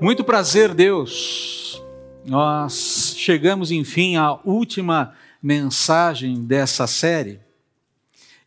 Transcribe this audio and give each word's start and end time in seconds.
Muito 0.00 0.24
prazer, 0.24 0.72
Deus. 0.72 1.78
Nós 2.24 3.14
chegamos, 3.18 3.70
enfim, 3.70 4.16
à 4.16 4.32
última 4.46 5.14
mensagem 5.42 6.42
dessa 6.42 6.86
série. 6.86 7.38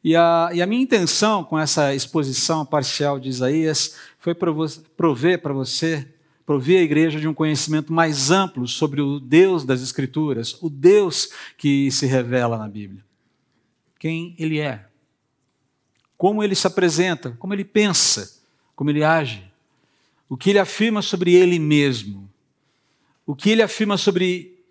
E 0.03 0.15
a, 0.15 0.49
e 0.51 0.63
a 0.63 0.65
minha 0.65 0.81
intenção 0.81 1.43
com 1.43 1.57
essa 1.59 1.93
exposição 1.93 2.65
parcial 2.65 3.19
de 3.19 3.29
Isaías 3.29 3.97
foi 4.17 4.33
prover 4.33 5.43
para 5.43 5.53
você, 5.53 6.07
prover 6.43 6.79
a 6.79 6.83
igreja 6.83 7.19
de 7.19 7.27
um 7.27 7.35
conhecimento 7.35 7.93
mais 7.93 8.31
amplo 8.31 8.67
sobre 8.67 8.99
o 8.99 9.19
Deus 9.19 9.63
das 9.63 9.83
Escrituras, 9.83 10.57
o 10.59 10.71
Deus 10.71 11.29
que 11.55 11.91
se 11.91 12.07
revela 12.07 12.57
na 12.57 12.67
Bíblia. 12.67 13.05
Quem 13.99 14.35
Ele 14.39 14.59
é, 14.59 14.87
como 16.17 16.43
Ele 16.43 16.55
se 16.55 16.65
apresenta, 16.65 17.37
como 17.37 17.53
Ele 17.53 17.63
pensa, 17.63 18.41
como 18.75 18.89
Ele 18.89 19.03
age 19.03 19.52
o 20.33 20.35
que 20.35 20.49
ele 20.49 20.57
afirma 20.57 21.03
sobre 21.03 21.35
ele 21.35 21.59
mesmo, 21.59 22.27
o 23.23 23.35
que 23.35 23.51
ele 23.51 23.61
afirma 23.61 23.97
sobre 23.97 24.65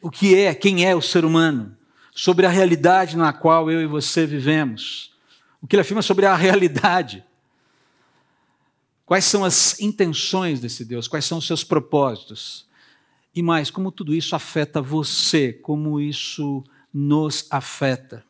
o 0.00 0.10
que 0.10 0.34
é, 0.34 0.54
quem 0.54 0.86
é 0.86 0.96
o 0.96 1.02
ser 1.02 1.22
humano, 1.22 1.76
sobre 2.14 2.46
a 2.46 2.48
realidade 2.48 3.14
na 3.14 3.30
qual 3.30 3.70
eu 3.70 3.82
e 3.82 3.86
você 3.86 4.24
vivemos, 4.24 5.12
o 5.60 5.66
que 5.66 5.76
ele 5.76 5.82
afirma 5.82 6.00
sobre 6.00 6.24
a 6.24 6.32
realidade. 6.34 7.22
Quais 9.04 9.26
são 9.26 9.44
as 9.44 9.78
intenções 9.80 10.60
desse 10.60 10.82
Deus? 10.82 11.06
Quais 11.06 11.26
são 11.26 11.36
os 11.36 11.46
seus 11.46 11.62
propósitos? 11.62 12.66
E 13.34 13.42
mais, 13.42 13.70
como 13.70 13.92
tudo 13.92 14.14
isso 14.14 14.34
afeta 14.34 14.80
você, 14.80 15.52
como 15.52 16.00
isso 16.00 16.64
nos 16.90 17.46
afeta. 17.50 18.24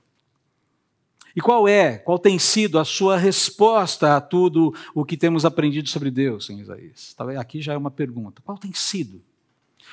E 1.35 1.41
qual 1.41 1.67
é, 1.67 1.99
qual 1.99 2.19
tem 2.19 2.39
sido 2.39 2.79
a 2.79 2.85
sua 2.85 3.17
resposta 3.17 4.17
a 4.17 4.21
tudo 4.21 4.75
o 4.95 5.05
que 5.05 5.17
temos 5.17 5.45
aprendido 5.45 5.89
sobre 5.89 6.11
Deus 6.11 6.51
em 6.51 6.61
Isaías? 6.61 7.15
Aqui 7.39 7.63
já 7.63 7.73
é 7.73 7.77
uma 7.77 7.91
pergunta. 7.91 8.43
Qual 8.43 8.59
tem 8.59 8.73
sido? 8.75 9.23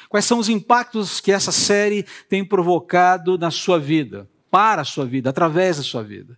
Quais 0.09 0.25
são 0.25 0.39
os 0.39 0.49
impactos 0.49 1.19
que 1.19 1.31
essa 1.31 1.51
série 1.51 2.05
tem 2.27 2.43
provocado 2.43 3.37
na 3.37 3.51
sua 3.51 3.79
vida, 3.79 4.29
para 4.51 4.81
a 4.81 4.85
sua 4.85 5.05
vida, 5.05 5.29
através 5.29 5.77
da 5.77 5.83
sua 5.83 6.03
vida? 6.03 6.37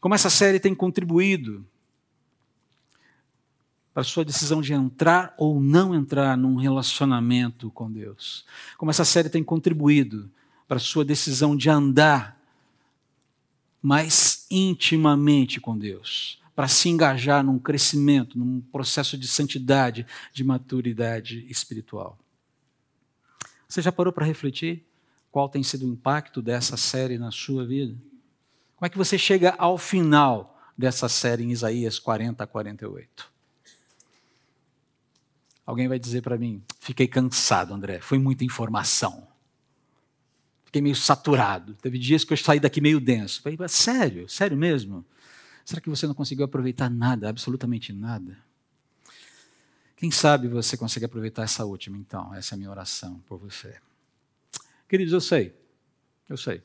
Como 0.00 0.14
essa 0.14 0.28
série 0.28 0.60
tem 0.60 0.74
contribuído 0.74 1.64
para 3.94 4.02
a 4.02 4.04
sua 4.04 4.24
decisão 4.24 4.60
de 4.60 4.74
entrar 4.74 5.34
ou 5.38 5.60
não 5.60 5.94
entrar 5.94 6.36
num 6.36 6.56
relacionamento 6.56 7.70
com 7.70 7.90
Deus? 7.90 8.44
Como 8.76 8.90
essa 8.90 9.04
série 9.04 9.30
tem 9.30 9.42
contribuído 9.42 10.30
para 10.68 10.76
a 10.76 10.80
sua 10.80 11.04
decisão 11.04 11.56
de 11.56 11.70
andar 11.70 12.38
mais 13.84 14.46
intimamente 14.50 15.60
com 15.60 15.76
Deus, 15.76 16.40
para 16.56 16.66
se 16.66 16.88
engajar 16.88 17.44
num 17.44 17.58
crescimento, 17.58 18.38
num 18.38 18.62
processo 18.62 19.18
de 19.18 19.28
santidade, 19.28 20.06
de 20.32 20.42
maturidade 20.42 21.46
espiritual. 21.50 22.18
Você 23.68 23.82
já 23.82 23.92
parou 23.92 24.10
para 24.10 24.24
refletir 24.24 24.86
qual 25.30 25.50
tem 25.50 25.62
sido 25.62 25.84
o 25.84 25.92
impacto 25.92 26.40
dessa 26.40 26.78
série 26.78 27.18
na 27.18 27.30
sua 27.30 27.66
vida? 27.66 27.94
Como 28.74 28.86
é 28.86 28.88
que 28.88 28.96
você 28.96 29.18
chega 29.18 29.54
ao 29.58 29.76
final 29.76 30.58
dessa 30.78 31.06
série 31.06 31.44
em 31.44 31.52
Isaías 31.52 31.98
40 31.98 32.42
a 32.42 32.46
48? 32.46 33.30
Alguém 35.66 35.88
vai 35.88 35.98
dizer 35.98 36.22
para 36.22 36.38
mim: 36.38 36.62
fiquei 36.80 37.06
cansado, 37.06 37.74
André, 37.74 38.00
foi 38.00 38.18
muita 38.18 38.44
informação 38.44 39.33
fiquei 40.74 40.82
meio 40.82 40.96
saturado. 40.96 41.74
Teve 41.74 41.98
dias 41.98 42.24
que 42.24 42.32
eu 42.32 42.36
saí 42.36 42.58
daqui 42.58 42.80
meio 42.80 42.98
denso. 42.98 43.40
Falei, 43.40 43.56
sério? 43.68 44.28
Sério 44.28 44.56
mesmo? 44.56 45.04
Será 45.64 45.80
que 45.80 45.88
você 45.88 46.06
não 46.06 46.14
conseguiu 46.14 46.44
aproveitar 46.44 46.90
nada, 46.90 47.28
absolutamente 47.28 47.92
nada? 47.92 48.36
Quem 49.96 50.10
sabe 50.10 50.48
você 50.48 50.76
consegue 50.76 51.04
aproveitar 51.04 51.44
essa 51.44 51.64
última, 51.64 51.96
então? 51.96 52.34
Essa 52.34 52.54
é 52.54 52.56
a 52.56 52.58
minha 52.58 52.70
oração 52.70 53.22
por 53.26 53.38
você. 53.38 53.76
Queridos, 54.88 55.12
eu 55.12 55.20
sei, 55.20 55.54
eu 56.28 56.36
sei. 56.36 56.60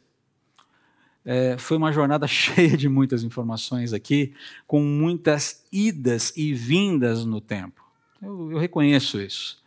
É, 1.23 1.55
foi 1.57 1.77
uma 1.77 1.91
jornada 1.91 2.25
cheia 2.27 2.75
de 2.75 2.89
muitas 2.89 3.23
informações 3.23 3.93
aqui, 3.93 4.33
com 4.65 4.81
muitas 4.81 5.65
idas 5.71 6.33
e 6.35 6.51
vindas 6.51 7.23
no 7.25 7.39
tempo. 7.39 7.87
Eu, 8.19 8.53
eu 8.53 8.57
reconheço 8.57 9.21
isso. 9.21 9.63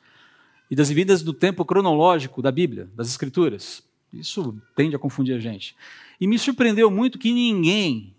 Idas 0.69 0.91
e 0.91 0.95
vindas 0.95 1.23
do 1.23 1.33
tempo 1.33 1.65
cronológico 1.65 2.43
da 2.43 2.51
Bíblia, 2.51 2.91
das 2.95 3.09
Escrituras. 3.09 3.85
Isso 4.13 4.57
tende 4.77 4.95
a 4.95 4.99
confundir 4.99 5.35
a 5.35 5.39
gente. 5.39 5.75
E 6.21 6.27
me 6.27 6.39
surpreendeu 6.39 6.91
muito 6.91 7.19
que 7.19 7.33
ninguém, 7.33 8.15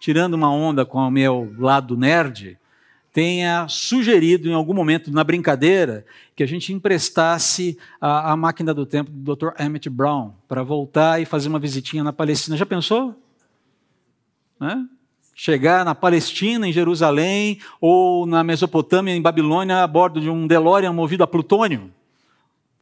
tirando 0.00 0.34
uma 0.34 0.50
onda 0.50 0.84
com 0.84 0.98
o 0.98 1.10
meu 1.10 1.54
lado 1.58 1.96
nerd, 1.96 2.58
tenha 3.16 3.66
sugerido 3.66 4.46
em 4.46 4.52
algum 4.52 4.74
momento 4.74 5.10
na 5.10 5.24
brincadeira 5.24 6.04
que 6.34 6.42
a 6.42 6.46
gente 6.46 6.70
emprestasse 6.72 7.78
a, 7.98 8.32
a 8.32 8.36
máquina 8.36 8.74
do 8.74 8.84
tempo 8.84 9.10
do 9.10 9.34
Dr. 9.34 9.52
Emmett 9.58 9.88
Brown 9.88 10.34
para 10.46 10.62
voltar 10.62 11.22
e 11.22 11.24
fazer 11.24 11.48
uma 11.48 11.58
visitinha 11.58 12.04
na 12.04 12.12
Palestina. 12.12 12.58
Já 12.58 12.66
pensou? 12.66 13.14
Né? 14.60 14.86
Chegar 15.34 15.82
na 15.82 15.94
Palestina, 15.94 16.68
em 16.68 16.72
Jerusalém, 16.72 17.58
ou 17.80 18.26
na 18.26 18.44
Mesopotâmia, 18.44 19.14
em 19.14 19.22
Babilônia, 19.22 19.82
a 19.82 19.86
bordo 19.86 20.20
de 20.20 20.28
um 20.28 20.46
DeLorean 20.46 20.92
movido 20.92 21.24
a 21.24 21.26
plutônio. 21.26 21.90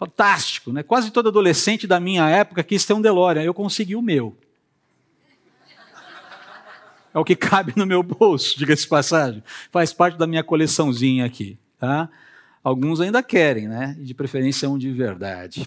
Fantástico, 0.05 0.71
né? 0.71 0.83
Quase 0.83 1.11
todo 1.11 1.31
adolescente 1.31 1.87
da 1.87 1.99
minha 1.99 2.29
época 2.29 2.63
quis 2.63 2.85
ter 2.85 2.93
um 2.93 3.01
DeLorean. 3.01 3.43
Eu 3.43 3.55
consegui 3.55 3.97
o 3.97 4.03
meu. 4.03 4.37
É 7.15 7.19
o 7.19 7.25
que 7.25 7.35
cabe 7.35 7.73
no 7.75 7.87
meu 7.87 8.03
bolso, 8.03 8.59
diga-se 8.59 8.87
passagem. 8.87 9.43
Faz 9.71 9.95
parte 9.95 10.19
da 10.19 10.27
minha 10.27 10.45
coleçãozinha 10.45 11.25
aqui, 11.25 11.57
tá? 11.79 12.11
Alguns 12.63 13.01
ainda 13.01 13.23
querem, 13.23 13.67
né? 13.67 13.97
De 13.99 14.13
preferência 14.13 14.69
um 14.69 14.77
de 14.77 14.91
verdade. 14.91 15.67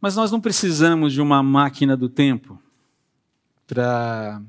Mas 0.00 0.16
nós 0.16 0.30
não 0.30 0.40
precisamos 0.40 1.12
de 1.12 1.20
uma 1.20 1.42
máquina 1.42 1.96
do 1.96 2.08
tempo 2.08 2.58
para 3.66 4.40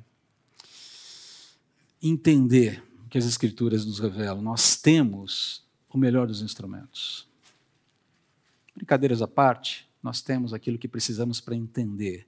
entender 2.01 2.81
o 3.06 3.09
que 3.09 3.17
as 3.17 3.25
Escrituras 3.25 3.85
nos 3.85 4.00
revelam. 4.00 4.41
Nós 4.41 4.78
temos 4.78 5.66
o 5.90 5.97
melhor 5.97 6.28
dos 6.28 6.41
instrumentos. 6.41 7.28
Brincadeiras 8.79 9.22
à 9.22 9.28
parte, 9.28 9.85
nós 10.01 10.22
temos 10.22 10.53
aquilo 10.53 10.78
que 10.78 10.88
precisamos 10.88 11.41
para 11.41 11.53
entender. 11.53 12.25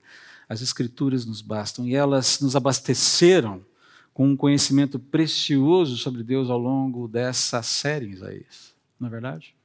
As 0.49 0.61
Escrituras 0.61 1.25
nos 1.25 1.41
bastam 1.41 1.87
e 1.87 1.95
elas 1.95 2.41
nos 2.41 2.57
abasteceram 2.57 3.65
com 4.13 4.27
um 4.27 4.35
conhecimento 4.35 4.99
precioso 4.99 5.95
sobre 5.95 6.23
Deus 6.23 6.49
ao 6.49 6.57
longo 6.57 7.07
dessa 7.07 7.63
série, 7.63 8.09
Isaías. 8.09 8.75
Não 8.99 9.07
é 9.07 9.11
verdade? 9.11 9.55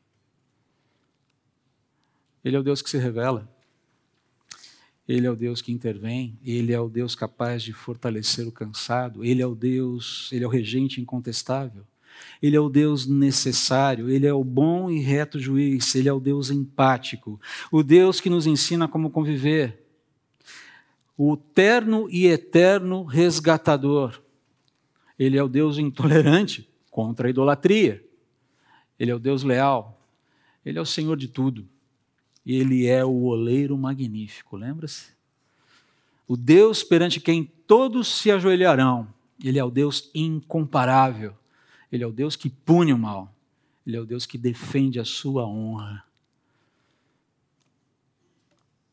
Ele 2.44 2.54
é 2.54 2.60
o 2.60 2.62
Deus 2.62 2.80
que 2.80 2.88
se 2.88 2.98
revela. 2.98 3.52
Ele 5.08 5.26
é 5.26 5.30
o 5.30 5.34
Deus 5.34 5.60
que 5.60 5.72
intervém, 5.72 6.38
ele 6.44 6.72
é 6.72 6.80
o 6.80 6.88
Deus 6.88 7.16
capaz 7.16 7.64
de 7.64 7.72
fortalecer 7.72 8.46
o 8.46 8.52
cansado, 8.52 9.24
ele 9.24 9.42
é 9.42 9.46
o 9.46 9.56
Deus, 9.56 10.30
ele 10.32 10.44
é 10.44 10.46
o 10.46 10.50
regente 10.50 11.00
incontestável. 11.00 11.84
Ele 12.42 12.56
é 12.56 12.60
o 12.60 12.68
Deus 12.68 13.06
necessário, 13.06 14.10
ele 14.10 14.26
é 14.26 14.32
o 14.32 14.44
bom 14.44 14.90
e 14.90 15.00
reto 15.00 15.38
juiz, 15.38 15.94
ele 15.94 16.08
é 16.08 16.12
o 16.12 16.20
Deus 16.20 16.50
empático, 16.50 17.40
o 17.72 17.82
Deus 17.82 18.20
que 18.20 18.30
nos 18.30 18.46
ensina 18.46 18.86
como 18.86 19.10
conviver, 19.10 19.84
o 21.16 21.36
terno 21.36 22.08
e 22.10 22.26
eterno 22.26 23.04
resgatador. 23.04 24.20
Ele 25.18 25.38
é 25.38 25.42
o 25.42 25.48
Deus 25.48 25.78
intolerante 25.78 26.68
contra 26.90 27.26
a 27.26 27.30
idolatria. 27.30 28.04
Ele 28.98 29.10
é 29.10 29.14
o 29.14 29.18
Deus 29.18 29.42
leal. 29.42 30.00
Ele 30.64 30.78
é 30.78 30.80
o 30.80 30.86
Senhor 30.86 31.16
de 31.16 31.28
tudo. 31.28 31.66
Ele 32.44 32.86
é 32.86 33.04
o 33.04 33.24
oleiro 33.24 33.76
magnífico, 33.76 34.56
lembra-se? 34.56 35.16
O 36.28 36.36
Deus 36.36 36.82
perante 36.82 37.20
quem 37.20 37.44
todos 37.66 38.08
se 38.08 38.30
ajoelharão. 38.30 39.08
Ele 39.42 39.58
é 39.58 39.64
o 39.64 39.70
Deus 39.70 40.10
incomparável. 40.14 41.34
Ele 41.90 42.02
é 42.02 42.06
o 42.06 42.12
Deus 42.12 42.36
que 42.36 42.50
pune 42.50 42.92
o 42.92 42.98
mal. 42.98 43.32
Ele 43.86 43.96
é 43.96 44.00
o 44.00 44.06
Deus 44.06 44.26
que 44.26 44.36
defende 44.36 44.98
a 44.98 45.04
sua 45.04 45.46
honra. 45.46 46.04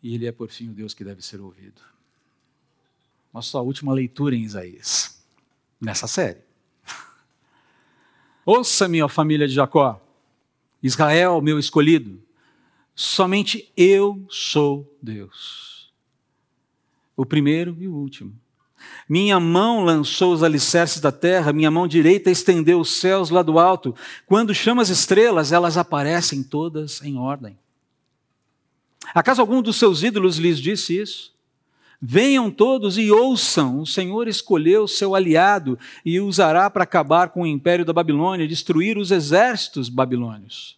E 0.01 0.13
ele 0.13 0.27
é, 0.27 0.31
por 0.31 0.49
fim, 0.49 0.69
o 0.69 0.73
Deus 0.73 0.93
que 0.93 1.03
deve 1.03 1.21
ser 1.21 1.39
ouvido. 1.39 1.81
Nossa 3.33 3.59
última 3.61 3.93
leitura 3.93 4.35
em 4.35 4.43
Isaías, 4.43 5.25
nessa 5.81 6.07
série. 6.07 6.41
Ouça-me, 8.45 9.01
ó 9.01 9.07
família 9.07 9.47
de 9.47 9.53
Jacó, 9.53 9.99
Israel, 10.83 11.41
meu 11.41 11.57
escolhido, 11.57 12.21
somente 12.93 13.71
eu 13.75 14.23
sou 14.29 14.95
Deus. 15.01 15.91
O 17.15 17.25
primeiro 17.25 17.75
e 17.79 17.87
o 17.87 17.95
último. 17.95 18.37
Minha 19.07 19.39
mão 19.39 19.83
lançou 19.83 20.33
os 20.33 20.43
alicerces 20.43 20.99
da 20.99 21.11
terra, 21.11 21.53
minha 21.53 21.69
mão 21.69 21.87
direita 21.87 22.31
estendeu 22.31 22.79
os 22.79 22.97
céus 22.97 23.29
lá 23.29 23.41
do 23.41 23.59
alto. 23.59 23.95
Quando 24.25 24.53
chama 24.53 24.81
as 24.81 24.89
estrelas, 24.89 25.51
elas 25.51 25.77
aparecem 25.77 26.41
todas 26.41 27.01
em 27.03 27.17
ordem. 27.17 27.57
Acaso 29.13 29.41
algum 29.41 29.61
dos 29.61 29.77
seus 29.77 30.03
ídolos 30.03 30.37
lhes 30.37 30.59
disse 30.59 30.99
isso? 30.99 31.33
Venham 32.05 32.51
todos 32.51 32.97
e 32.97 33.09
ouçam: 33.11 33.79
o 33.79 33.85
Senhor 33.85 34.27
escolheu 34.27 34.87
seu 34.87 35.15
aliado 35.15 35.79
e 36.03 36.19
usará 36.19 36.69
para 36.69 36.83
acabar 36.83 37.29
com 37.29 37.43
o 37.43 37.47
império 37.47 37.85
da 37.85 37.93
Babilônia, 37.93 38.47
destruir 38.47 38.97
os 38.97 39.09
exércitos 39.09 39.87
babilônios. 39.87 40.77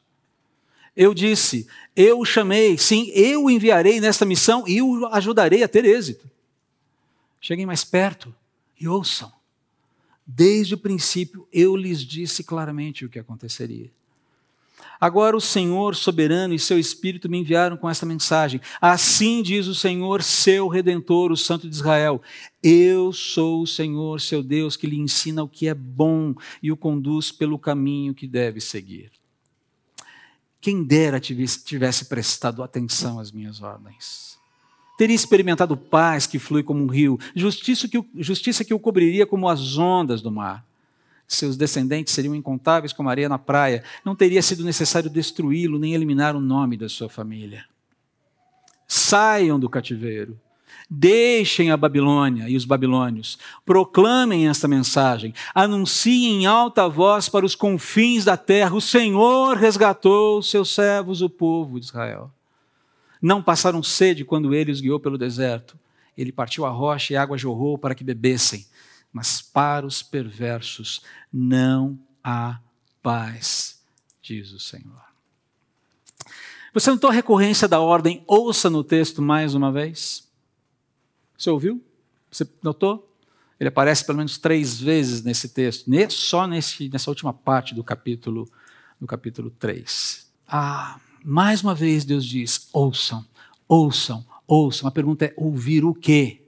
Eu 0.95 1.13
disse: 1.13 1.67
Eu 1.95 2.19
o 2.19 2.25
chamei, 2.25 2.77
sim, 2.77 3.09
eu 3.13 3.45
o 3.45 3.49
enviarei 3.49 3.99
nesta 3.99 4.23
missão 4.23 4.63
e 4.67 4.81
o 4.81 5.07
ajudarei 5.07 5.63
a 5.63 5.67
ter 5.67 5.83
êxito. 5.83 6.29
Cheguem 7.45 7.67
mais 7.67 7.83
perto 7.83 8.33
e 8.81 8.87
ouçam. 8.87 9.31
Desde 10.25 10.73
o 10.73 10.79
princípio 10.79 11.47
eu 11.53 11.75
lhes 11.75 11.99
disse 11.99 12.43
claramente 12.43 13.05
o 13.05 13.09
que 13.09 13.19
aconteceria. 13.19 13.91
Agora 14.99 15.37
o 15.37 15.39
Senhor 15.39 15.95
soberano 15.95 16.55
e 16.55 16.59
seu 16.59 16.79
Espírito 16.79 17.29
me 17.29 17.37
enviaram 17.37 17.77
com 17.77 17.87
esta 17.87 18.03
mensagem. 18.03 18.59
Assim 18.81 19.43
diz 19.43 19.67
o 19.67 19.75
Senhor, 19.75 20.23
seu 20.23 20.67
redentor, 20.67 21.31
o 21.31 21.37
Santo 21.37 21.69
de 21.69 21.75
Israel: 21.75 22.19
Eu 22.63 23.13
sou 23.13 23.61
o 23.61 23.67
Senhor, 23.67 24.19
seu 24.19 24.41
Deus, 24.41 24.75
que 24.75 24.87
lhe 24.87 24.97
ensina 24.97 25.43
o 25.43 25.47
que 25.47 25.67
é 25.67 25.75
bom 25.75 26.33
e 26.63 26.71
o 26.71 26.77
conduz 26.77 27.31
pelo 27.31 27.59
caminho 27.59 28.15
que 28.15 28.25
deve 28.25 28.59
seguir. 28.59 29.11
Quem 30.59 30.83
dera 30.83 31.19
tivesse 31.19 32.05
prestado 32.05 32.63
atenção 32.63 33.19
às 33.19 33.31
minhas 33.31 33.61
ordens. 33.61 34.34
Teria 34.97 35.15
experimentado 35.15 35.75
paz 35.75 36.25
que 36.25 36.39
flui 36.39 36.63
como 36.63 36.83
um 36.83 36.87
rio, 36.87 37.19
justiça 37.35 37.87
que, 37.87 38.03
justiça 38.15 38.63
que 38.63 38.73
o 38.73 38.79
cobriria 38.79 39.25
como 39.25 39.49
as 39.49 39.77
ondas 39.77 40.21
do 40.21 40.31
mar. 40.31 40.65
Seus 41.27 41.57
descendentes 41.57 42.13
seriam 42.13 42.35
incontáveis 42.35 42.93
como 42.93 43.09
areia 43.09 43.27
na 43.27 43.37
praia. 43.39 43.83
Não 44.05 44.15
teria 44.15 44.41
sido 44.41 44.63
necessário 44.63 45.09
destruí-lo 45.09 45.79
nem 45.79 45.93
eliminar 45.93 46.35
o 46.35 46.39
nome 46.39 46.77
da 46.77 46.87
sua 46.87 47.09
família. 47.09 47.65
Saiam 48.87 49.59
do 49.59 49.67
cativeiro. 49.67 50.39
Deixem 50.87 51.71
a 51.71 51.77
Babilônia 51.77 52.47
e 52.47 52.55
os 52.55 52.63
babilônios, 52.63 53.39
proclamem 53.65 54.47
esta 54.47 54.67
mensagem, 54.67 55.33
anunciem 55.53 56.43
em 56.43 56.45
alta 56.45 56.87
voz 56.87 57.27
para 57.27 57.45
os 57.45 57.55
confins 57.55 58.23
da 58.23 58.37
terra: 58.37 58.75
o 58.75 58.81
Senhor 58.81 59.57
resgatou 59.57 60.37
os 60.37 60.49
seus 60.49 60.75
servos, 60.75 61.23
o 61.23 61.29
povo 61.29 61.79
de 61.79 61.87
Israel. 61.87 62.31
Não 63.25 63.41
passaram 63.41 63.81
sede 63.81 64.23
quando 64.23 64.53
ele 64.53 64.71
os 64.71 64.79
guiou 64.79 64.99
pelo 64.99 65.17
deserto. 65.17 65.79
Ele 66.15 66.31
partiu 66.31 66.63
a 66.63 66.69
rocha 66.69 67.11
e 67.11 67.17
a 67.17 67.23
água 67.23 67.35
jorrou 67.35 67.75
para 67.75 67.95
que 67.95 68.03
bebessem. 68.03 68.67
Mas 69.11 69.41
para 69.41 69.83
os 69.83 70.03
perversos 70.03 71.01
não 71.33 71.97
há 72.23 72.59
paz, 73.01 73.81
diz 74.21 74.51
o 74.51 74.59
Senhor. 74.59 75.01
Você 76.71 76.91
notou 76.91 77.09
a 77.09 77.13
recorrência 77.13 77.67
da 77.67 77.79
ordem 77.79 78.23
ouça 78.27 78.69
no 78.69 78.83
texto 78.83 79.23
mais 79.23 79.55
uma 79.55 79.71
vez? 79.71 80.29
Você 81.35 81.49
ouviu? 81.49 81.83
Você 82.29 82.47
notou? 82.61 83.11
Ele 83.59 83.69
aparece 83.69 84.05
pelo 84.05 84.19
menos 84.19 84.37
três 84.37 84.79
vezes 84.79 85.23
nesse 85.23 85.49
texto, 85.49 85.89
só 86.11 86.45
nesse, 86.45 86.89
nessa 86.89 87.09
última 87.09 87.33
parte 87.33 87.73
do 87.73 87.83
capítulo, 87.83 88.47
do 89.01 89.07
capítulo 89.07 89.49
3. 89.49 90.31
Ah, 90.47 90.99
mais 91.25 91.63
uma 91.63 91.73
vez 91.73 92.05
Deus 92.05 92.23
diz: 92.23 92.69
ouçam, 92.71 93.25
ouçam, 93.67 94.23
ouçam. 94.47 94.87
A 94.87 94.91
pergunta 94.91 95.25
é: 95.25 95.33
ouvir 95.35 95.83
o 95.83 95.93
quê? 95.93 96.41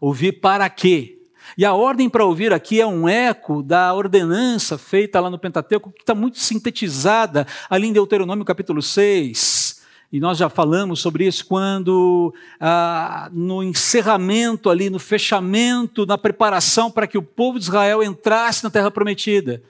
Ouvir 0.00 0.32
para 0.40 0.68
quê? 0.68 1.18
E 1.56 1.64
a 1.64 1.74
ordem 1.74 2.08
para 2.08 2.24
ouvir 2.24 2.52
aqui 2.52 2.80
é 2.80 2.86
um 2.86 3.08
eco 3.08 3.62
da 3.62 3.94
ordenança 3.94 4.76
feita 4.76 5.20
lá 5.20 5.30
no 5.30 5.38
Pentateuco, 5.38 5.92
que 5.92 6.00
está 6.00 6.14
muito 6.14 6.38
sintetizada 6.38 7.46
ali 7.68 7.86
em 7.86 7.92
Deuteronômio 7.92 8.44
capítulo 8.44 8.82
6 8.82 9.80
e 10.12 10.18
nós 10.18 10.38
já 10.38 10.48
falamos 10.48 11.00
sobre 11.00 11.24
isso 11.24 11.46
quando, 11.46 12.34
ah, 12.58 13.30
no 13.32 13.62
encerramento 13.62 14.68
ali, 14.68 14.90
no 14.90 14.98
fechamento, 14.98 16.04
na 16.04 16.18
preparação 16.18 16.90
para 16.90 17.06
que 17.06 17.16
o 17.16 17.22
povo 17.22 17.60
de 17.60 17.66
Israel 17.66 18.02
entrasse 18.02 18.64
na 18.64 18.70
terra 18.70 18.90
prometida. 18.90 19.62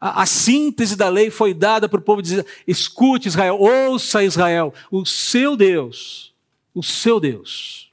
A, 0.00 0.22
a 0.22 0.26
síntese 0.26 0.96
da 0.96 1.08
lei 1.08 1.30
foi 1.30 1.54
dada 1.54 1.88
para 1.88 1.98
o 1.98 2.02
povo 2.02 2.22
dizer: 2.22 2.46
escute 2.66 3.28
Israel, 3.28 3.58
ouça 3.58 4.22
Israel, 4.22 4.72
o 4.90 5.04
seu 5.04 5.56
Deus, 5.56 6.34
o 6.74 6.82
seu 6.82 7.18
Deus 7.18 7.86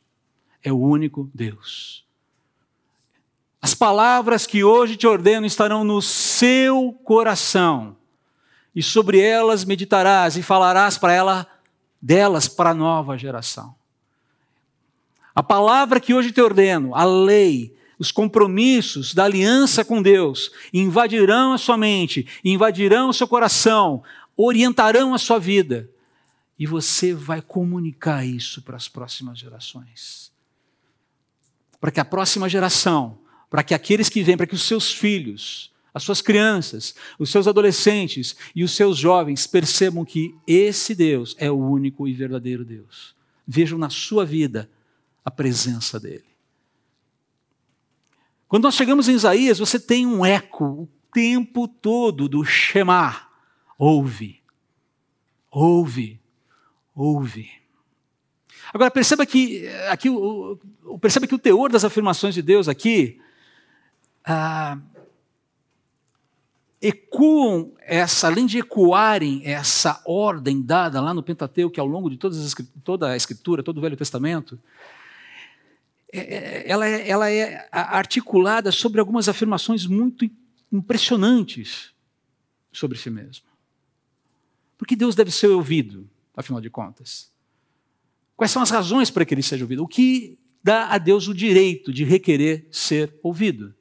é 0.63 0.71
o 0.71 0.79
único 0.79 1.29
Deus. 1.33 2.03
As 3.61 3.73
palavras 3.73 4.45
que 4.45 4.63
hoje 4.63 4.95
te 4.95 5.07
ordeno 5.07 5.45
estarão 5.45 5.83
no 5.83 6.01
seu 6.01 6.93
coração, 7.03 7.95
e 8.75 8.81
sobre 8.81 9.19
elas 9.19 9.63
meditarás 9.63 10.35
e 10.35 10.41
falarás 10.41 10.97
para 10.97 11.13
ela 11.13 11.47
delas 12.01 12.47
para 12.47 12.71
a 12.71 12.73
nova 12.73 13.17
geração. 13.17 13.75
A 15.35 15.41
palavra 15.41 15.99
que 15.99 16.13
hoje 16.13 16.31
te 16.31 16.41
ordeno, 16.41 16.95
a 16.95 17.03
lei, 17.03 17.75
os 17.99 18.11
compromissos 18.11 19.13
da 19.13 19.25
aliança 19.25 19.85
com 19.85 20.01
Deus 20.01 20.51
invadirão 20.73 21.53
a 21.53 21.57
sua 21.57 21.77
mente, 21.77 22.27
invadirão 22.43 23.09
o 23.09 23.13
seu 23.13 23.27
coração, 23.27 24.03
orientarão 24.35 25.13
a 25.13 25.17
sua 25.17 25.39
vida. 25.39 25.89
E 26.57 26.65
você 26.65 27.13
vai 27.13 27.41
comunicar 27.41 28.25
isso 28.25 28.61
para 28.61 28.75
as 28.75 28.87
próximas 28.87 29.39
gerações. 29.39 30.31
Para 31.79 31.91
que 31.91 31.99
a 31.99 32.05
próxima 32.05 32.47
geração, 32.47 33.19
para 33.49 33.63
que 33.63 33.73
aqueles 33.73 34.09
que 34.09 34.23
vêm, 34.23 34.37
para 34.37 34.47
que 34.47 34.55
os 34.55 34.63
seus 34.63 34.91
filhos, 34.91 35.71
as 35.93 36.03
suas 36.03 36.21
crianças, 36.21 36.95
os 37.19 37.29
seus 37.29 37.47
adolescentes 37.47 38.35
e 38.55 38.63
os 38.63 38.71
seus 38.71 38.97
jovens 38.97 39.45
percebam 39.45 40.03
que 40.03 40.35
esse 40.47 40.95
Deus 40.95 41.35
é 41.37 41.51
o 41.51 41.57
único 41.57 42.07
e 42.07 42.13
verdadeiro 42.13 42.65
Deus. 42.65 43.15
Vejam 43.47 43.77
na 43.77 43.89
sua 43.89 44.25
vida 44.25 44.69
a 45.23 45.29
presença 45.29 45.99
dele. 45.99 46.32
Quando 48.53 48.65
nós 48.65 48.75
chegamos 48.75 49.09
em 49.09 49.15
Isaías, 49.15 49.57
você 49.57 49.79
tem 49.79 50.05
um 50.05 50.23
eco 50.23 50.63
o 50.63 50.89
tempo 51.11 51.67
todo 51.67 52.29
do 52.29 52.45
Shema. 52.45 53.27
Ouve, 53.75 54.43
ouve, 55.49 56.21
ouve. 56.93 57.49
Agora 58.71 58.91
perceba 58.91 59.25
que 59.25 59.67
aqui, 59.89 60.07
perceba 61.01 61.25
que 61.25 61.33
o 61.33 61.39
teor 61.39 61.71
das 61.71 61.83
afirmações 61.83 62.35
de 62.35 62.43
Deus 62.43 62.67
aqui 62.67 63.19
ah, 64.23 64.77
ecoam 66.79 67.71
essa, 67.79 68.27
além 68.27 68.45
de 68.45 68.59
ecoarem 68.59 69.41
essa 69.45 69.99
ordem 70.05 70.61
dada 70.61 71.01
lá 71.01 71.11
no 71.11 71.23
Pentateuco, 71.23 71.81
ao 71.81 71.87
longo 71.87 72.07
de 72.07 72.17
todas 72.17 72.53
toda 72.83 73.09
a 73.09 73.17
Escritura, 73.17 73.63
todo 73.63 73.79
o 73.79 73.81
Velho 73.81 73.97
Testamento, 73.97 74.59
ela 76.13 76.87
é, 76.87 77.09
ela 77.09 77.31
é 77.31 77.67
articulada 77.71 78.71
sobre 78.71 78.99
algumas 78.99 79.27
afirmações 79.27 79.87
muito 79.87 80.29
impressionantes 80.71 81.91
sobre 82.71 82.97
si 82.97 83.09
mesmo. 83.09 83.45
Porque 84.77 84.95
Deus 84.95 85.15
deve 85.15 85.31
ser 85.31 85.47
ouvido, 85.47 86.07
afinal 86.35 86.61
de 86.61 86.69
contas? 86.69 87.31
Quais 88.35 88.51
são 88.51 88.61
as 88.61 88.69
razões 88.69 89.09
para 89.09 89.25
que 89.25 89.33
ele 89.33 89.41
seja 89.41 89.63
ouvido? 89.63 89.83
O 89.83 89.87
que 89.87 90.37
dá 90.63 90.87
a 90.87 90.97
Deus 90.97 91.27
o 91.27 91.33
direito 91.33 91.91
de 91.91 92.03
requerer 92.03 92.67
ser 92.71 93.17
ouvido, 93.23 93.73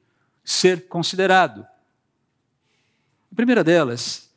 ser 0.43 0.87
considerado? 0.87 1.65
A 3.31 3.35
primeira 3.35 3.63
delas 3.63 4.29
é 4.29 4.32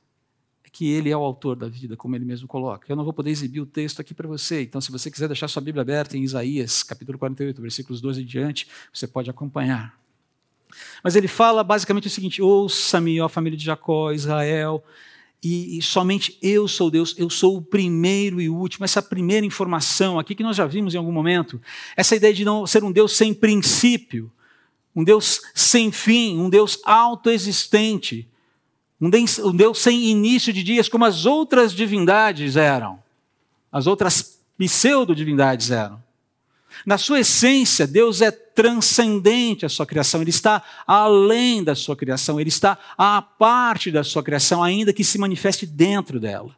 que 0.77 0.93
ele 0.93 1.09
é 1.09 1.17
o 1.17 1.23
autor 1.23 1.57
da 1.57 1.71
vida, 1.71 1.97
como 1.97 2.15
ele 2.17 2.27
mesmo 2.27 2.47
coloca. 2.47 2.85
Eu 2.93 2.97
não 2.97 3.03
vou 3.03 3.15
poder 3.15 3.31
exibir 3.31 3.63
o 3.63 3.67
texto 3.67 3.99
aqui 3.99 4.13
para 4.13 4.29
você, 4.29 4.61
então 4.61 4.79
se 4.79 4.93
você 4.93 5.11
quiser 5.11 5.27
deixar 5.27 5.49
sua 5.49 5.63
Bíblia 5.63 5.81
aberta 5.81 6.19
em 6.19 6.23
Isaías, 6.23 6.83
capítulo 6.83 7.19
48, 7.19 7.63
versículos 7.63 7.99
12 7.99 8.21
em 8.21 8.27
diante, 8.27 8.69
você 8.93 9.07
pode 9.07 9.31
acompanhar. 9.31 9.99
Mas 11.03 11.17
ele 11.17 11.29
fala 11.29 11.65
basicamente 11.65 12.09
o 12.09 12.11
seguinte: 12.11 12.43
Ouça-me, 12.43 13.19
ó 13.23 13.27
família 13.27 13.57
de 13.57 13.65
Jacó, 13.65 14.13
Israel, 14.13 14.85
e, 15.43 15.79
e, 15.79 15.83
somente 15.83 16.37
eu 16.43 16.69
sou 16.69 16.91
Deus, 16.91 17.15
eu 17.17 17.31
sou 17.31 17.57
o 17.57 17.63
primeiro 17.63 18.39
e 18.39 18.51
último. 18.51 18.85
Essa 18.85 19.01
primeira 19.01 19.47
informação 19.47 20.19
aqui 20.19 20.35
que 20.35 20.43
nós 20.43 20.59
já 20.59 20.67
vimos 20.67 20.95
em 20.95 20.99
algum 20.99 21.13
momento, 21.13 21.59
essa 21.97 22.15
ideia 22.15 22.35
de 22.35 22.45
não 22.45 22.67
ser 22.67 22.85
um 22.85 22.93
Deus 22.93 23.17
sem 23.17 23.33
princípio, 23.33 24.31
um 24.95 25.03
Deus 25.03 25.41
sem 25.55 25.91
fim, 25.91 26.37
um 26.39 26.51
Deus 26.51 26.79
autoexistente, 26.85 28.29
um 29.01 29.11
Deus 29.55 29.79
sem 29.79 30.05
início 30.05 30.53
de 30.53 30.63
dias, 30.63 30.89
como 30.89 31.05
as 31.05 31.27
outras 31.27 31.73
divindades 31.73 32.57
eram. 32.57 32.99
As 33.71 33.87
outras 33.87 34.39
pseudo-divindades 34.57 35.71
eram. 35.71 36.03
Na 36.85 36.99
sua 36.99 37.21
essência, 37.21 37.87
Deus 37.87 38.21
é 38.21 38.31
transcendente 38.31 39.65
à 39.65 39.69
sua 39.69 39.87
criação, 39.87 40.21
Ele 40.21 40.31
está 40.31 40.63
além 40.87 41.63
da 41.63 41.75
sua 41.75 41.97
criação, 41.97 42.41
Ele 42.41 42.49
está 42.49 42.79
à 42.97 43.21
parte 43.21 43.91
da 43.91 44.03
sua 44.05 44.23
criação, 44.23 44.63
ainda 44.63 44.93
que 44.93 45.05
se 45.05 45.19
manifeste 45.19 45.67
dentro 45.67 46.21
dela. 46.21 46.55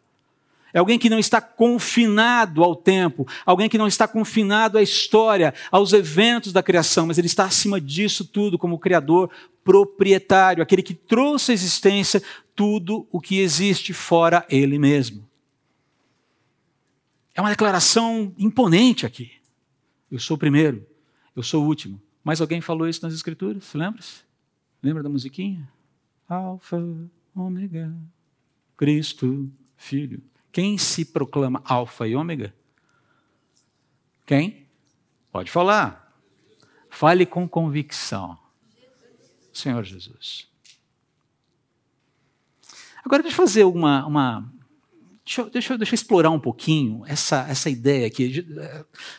É 0.73 0.79
alguém 0.79 0.99
que 0.99 1.09
não 1.09 1.19
está 1.19 1.41
confinado 1.41 2.63
ao 2.63 2.77
tempo, 2.77 3.27
alguém 3.47 3.69
que 3.69 3.79
não 3.79 3.87
está 3.87 4.07
confinado 4.07 4.77
à 4.77 4.83
história, 4.83 5.55
aos 5.71 5.93
eventos 5.93 6.53
da 6.53 6.63
criação, 6.63 7.07
mas 7.07 7.17
ele 7.17 7.27
está 7.27 7.45
acima 7.45 7.81
disso 7.81 8.25
tudo 8.25 8.59
como 8.59 8.79
Criador 8.79 9.31
proprietário, 9.69 10.63
aquele 10.63 10.83
que 10.83 10.95
trouxe 10.95 11.53
à 11.53 11.55
existência 11.55 12.23
tudo 12.55 13.07
o 13.13 13.21
que 13.21 13.39
existe 13.39 13.93
fora 13.93 14.47
ele 14.49 14.79
mesmo. 14.79 15.29
É 17.35 17.41
uma 17.43 17.51
declaração 17.51 18.35
imponente 18.39 19.05
aqui. 19.05 19.31
Eu 20.11 20.19
sou 20.19 20.37
o 20.37 20.41
primeiro, 20.41 20.87
Eu 21.37 21.43
sou 21.43 21.63
o 21.63 21.67
último. 21.67 22.01
Mas 22.25 22.41
alguém 22.41 22.63
falou 22.63 22.89
isso 22.89 23.05
nas 23.05 23.13
Escrituras, 23.13 23.75
lembra-se? 23.75 24.23
Lembra 24.83 25.03
da 25.03 25.11
musiquinha? 25.11 25.71
Alfa, 26.27 26.83
ômega, 27.37 27.95
Cristo, 28.75 29.53
Filho. 29.77 30.23
Quem 30.51 30.79
se 30.79 31.05
proclama 31.05 31.61
Alfa 31.63 32.09
e 32.09 32.17
Ômega? 32.17 32.55
Quem? 34.25 34.67
Pode 35.31 35.51
falar. 35.51 36.11
Fale 36.89 37.27
com 37.27 37.47
convicção. 37.47 38.48
Senhor 39.59 39.83
Jesus. 39.85 40.47
Agora 43.05 43.23
deixa 43.23 43.35
eu 43.35 43.47
fazer 43.47 43.65
uma. 43.65 44.07
uma 44.07 44.53
deixa, 45.25 45.45
deixa, 45.45 45.79
deixa 45.79 45.93
eu 45.93 45.97
explorar 45.97 46.31
um 46.31 46.41
pouquinho 46.41 47.03
essa, 47.07 47.47
essa 47.49 47.71
ideia 47.71 48.07
aqui. 48.07 48.47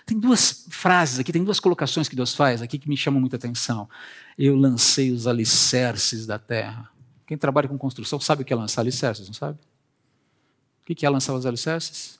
Tem 0.05 0.19
duas 0.19 0.67
frases 0.69 1.19
aqui, 1.19 1.31
tem 1.31 1.43
duas 1.43 1.59
colocações 1.59 2.07
que 2.07 2.15
Deus 2.15 2.35
faz 2.35 2.61
aqui 2.61 2.77
que 2.77 2.89
me 2.89 2.97
chamam 2.97 3.19
muita 3.19 3.35
atenção. 3.35 3.89
Eu 4.37 4.55
lancei 4.55 5.11
os 5.11 5.27
alicerces 5.27 6.25
da 6.25 6.37
terra. 6.37 6.89
Quem 7.25 7.37
trabalha 7.37 7.67
com 7.67 7.77
construção 7.77 8.19
sabe 8.19 8.41
o 8.41 8.45
que 8.45 8.53
é 8.53 8.55
lançar 8.55 8.81
alicerces, 8.81 9.27
não 9.27 9.33
sabe? 9.33 9.59
O 10.81 10.95
que 10.95 11.05
é 11.05 11.09
lançar 11.09 11.33
os 11.33 11.45
alicerces? 11.45 12.19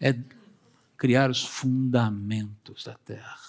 É 0.00 0.14
criar 0.96 1.30
os 1.30 1.42
fundamentos 1.44 2.84
da 2.84 2.94
terra. 2.94 3.47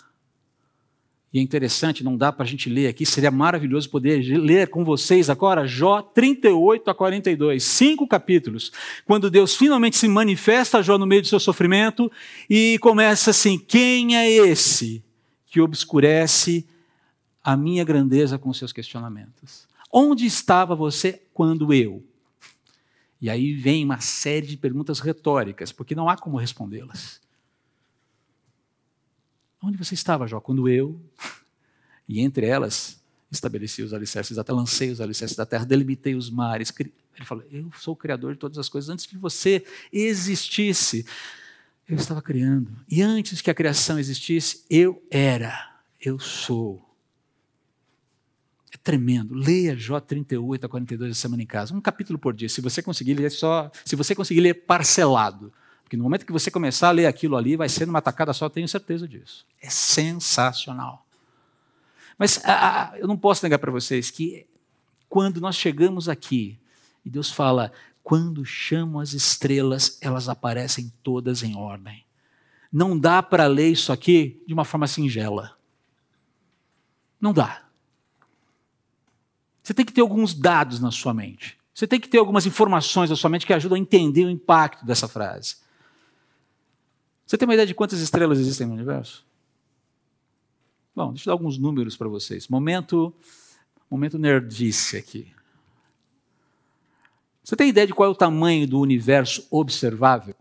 E 1.31 1.37
é 1.37 1.41
interessante, 1.41 2.03
não 2.03 2.17
dá 2.17 2.31
para 2.31 2.43
a 2.43 2.47
gente 2.47 2.69
ler 2.69 2.87
aqui, 2.87 3.05
seria 3.05 3.29
maravilhoso 3.29 3.87
poder 3.89 4.19
ler 4.39 4.67
com 4.67 4.83
vocês 4.83 5.29
agora 5.29 5.67
Jó 5.67 6.01
38 6.01 6.89
a 6.89 6.95
42, 6.95 7.63
cinco 7.63 8.07
capítulos, 8.07 8.71
quando 9.05 9.29
Deus 9.29 9.55
finalmente 9.55 9.95
se 9.95 10.07
manifesta 10.07 10.79
a 10.79 10.81
Jó 10.81 10.97
no 10.97 11.05
meio 11.05 11.21
do 11.21 11.27
seu 11.27 11.39
sofrimento 11.39 12.11
e 12.49 12.79
começa 12.79 13.29
assim: 13.29 13.59
Quem 13.59 14.17
é 14.17 14.27
esse 14.27 15.03
que 15.45 15.61
obscurece 15.61 16.65
a 17.43 17.55
minha 17.55 17.83
grandeza 17.83 18.39
com 18.39 18.51
seus 18.51 18.73
questionamentos? 18.73 19.67
Onde 19.91 20.25
estava 20.25 20.75
você 20.75 21.21
quando 21.31 21.71
eu? 21.71 22.03
E 23.21 23.29
aí 23.29 23.53
vem 23.53 23.85
uma 23.85 23.99
série 23.99 24.47
de 24.47 24.57
perguntas 24.57 24.99
retóricas, 24.99 25.71
porque 25.71 25.93
não 25.93 26.09
há 26.09 26.17
como 26.17 26.37
respondê-las. 26.37 27.21
Onde 29.61 29.77
você 29.77 29.93
estava, 29.93 30.27
Jó, 30.27 30.39
quando 30.39 30.69
eu, 30.69 30.99
e 32.07 32.21
entre 32.21 32.45
elas, 32.45 32.99
estabeleci 33.31 33.81
os 33.81 33.93
alicerces 33.93 34.37
da 34.37 34.43
terra, 34.43 34.57
lancei 34.57 34.89
os 34.89 35.01
alicerces 35.01 35.37
da 35.37 35.45
terra, 35.45 35.65
delimitei 35.65 36.15
os 36.15 36.29
mares. 36.29 36.73
Ele 36.79 36.91
falou: 37.25 37.43
Eu 37.51 37.69
sou 37.77 37.93
o 37.93 37.97
criador 37.97 38.33
de 38.33 38.39
todas 38.39 38.57
as 38.57 38.69
coisas. 38.69 38.89
Antes 38.89 39.05
que 39.05 39.17
você 39.17 39.63
existisse, 39.91 41.05
eu 41.87 41.95
estava 41.95 42.21
criando. 42.21 42.71
E 42.89 43.01
antes 43.01 43.41
que 43.41 43.49
a 43.49 43.53
criação 43.53 43.99
existisse, 43.99 44.63
eu 44.69 45.03
era, 45.09 45.79
eu 45.99 46.19
sou. 46.19 46.85
É 48.71 48.77
tremendo. 48.77 49.33
Leia 49.33 49.75
Jó 49.75 49.99
38 49.99 50.65
a 50.65 50.69
42 50.69 51.09
da 51.09 51.15
semana 51.15 51.41
em 51.41 51.47
casa, 51.47 51.73
um 51.73 51.81
capítulo 51.81 52.19
por 52.19 52.33
dia. 52.33 52.47
Se 52.47 52.61
você 52.61 52.81
conseguir 52.81 53.15
ler 53.15 53.31
só, 53.31 53.71
se 53.83 53.95
você 53.95 54.13
conseguir 54.13 54.41
ler 54.41 54.53
parcelado, 54.65 55.51
porque 55.89 55.97
no 55.97 56.03
momento 56.03 56.23
que 56.23 56.31
você 56.31 56.51
começar 56.51 56.89
a 56.89 56.91
ler 56.91 57.07
aquilo 57.07 57.35
ali, 57.35 57.55
vai 57.55 57.67
ser 57.67 57.87
numa 57.87 57.99
tacada 57.99 58.31
só, 58.31 58.47
tenho 58.47 58.67
certeza 58.67 59.07
disso. 59.07 59.43
É 59.59 59.71
sensacional. 59.71 61.03
Mas 62.15 62.39
ah, 62.45 62.93
eu 62.97 63.07
não 63.07 63.17
posso 63.17 63.43
negar 63.43 63.57
para 63.57 63.71
vocês 63.71 64.11
que 64.11 64.45
quando 65.09 65.41
nós 65.41 65.55
chegamos 65.55 66.07
aqui 66.07 66.59
e 67.03 67.09
Deus 67.09 67.31
fala, 67.31 67.71
quando 68.03 68.45
chamo 68.45 68.99
as 68.99 69.13
estrelas, 69.13 69.97
elas 69.99 70.29
aparecem 70.29 70.93
todas 71.01 71.41
em 71.41 71.57
ordem. 71.57 72.05
Não 72.71 72.95
dá 72.95 73.23
para 73.23 73.47
ler 73.47 73.71
isso 73.71 73.91
aqui 73.91 74.43
de 74.45 74.53
uma 74.53 74.65
forma 74.65 74.85
singela. 74.85 75.57
Não 77.19 77.33
dá. 77.33 77.63
Você 79.63 79.73
tem 79.73 79.83
que 79.83 79.93
ter 79.93 80.01
alguns 80.01 80.35
dados 80.35 80.79
na 80.79 80.91
sua 80.91 81.15
mente. 81.15 81.57
Você 81.73 81.87
tem 81.87 81.99
que 81.99 82.07
ter 82.07 82.19
algumas 82.19 82.45
informações 82.45 83.09
na 83.09 83.15
sua 83.15 83.31
mente 83.31 83.47
que 83.47 83.53
ajudam 83.53 83.75
a 83.75 83.79
entender 83.79 84.25
o 84.25 84.29
impacto 84.29 84.85
dessa 84.85 85.07
frase. 85.07 85.67
Você 87.29 87.37
tem 87.37 87.47
uma 87.47 87.53
ideia 87.53 87.67
de 87.67 87.75
quantas 87.75 87.99
estrelas 87.99 88.39
existem 88.39 88.65
no 88.65 88.73
universo? 88.73 89.23
Bom, 90.95 91.09
deixa 91.09 91.29
eu 91.29 91.31
dar 91.31 91.33
alguns 91.33 91.59
números 91.59 91.95
para 91.95 92.07
vocês. 92.07 92.47
Momento, 92.47 93.13
momento 93.87 94.17
nerdice 94.17 94.97
aqui. 94.97 95.31
Você 97.43 97.55
tem 97.55 97.69
ideia 97.69 97.85
de 97.85 97.93
qual 97.93 98.09
é 98.09 98.11
o 98.11 98.15
tamanho 98.15 98.67
do 98.67 98.79
universo 98.79 99.45
observável? 99.51 100.33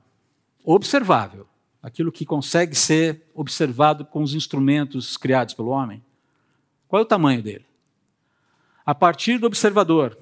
Observável. 0.64 1.46
Aquilo 1.82 2.10
que 2.10 2.24
consegue 2.24 2.74
ser 2.74 3.22
observado 3.34 4.06
com 4.06 4.22
os 4.22 4.32
instrumentos 4.32 5.18
criados 5.18 5.52
pelo 5.52 5.68
homem. 5.68 6.02
Qual 6.88 7.00
é 7.00 7.02
o 7.02 7.06
tamanho 7.06 7.42
dele? 7.42 7.66
A 8.86 8.94
partir 8.94 9.36
do 9.36 9.46
observador, 9.46 10.18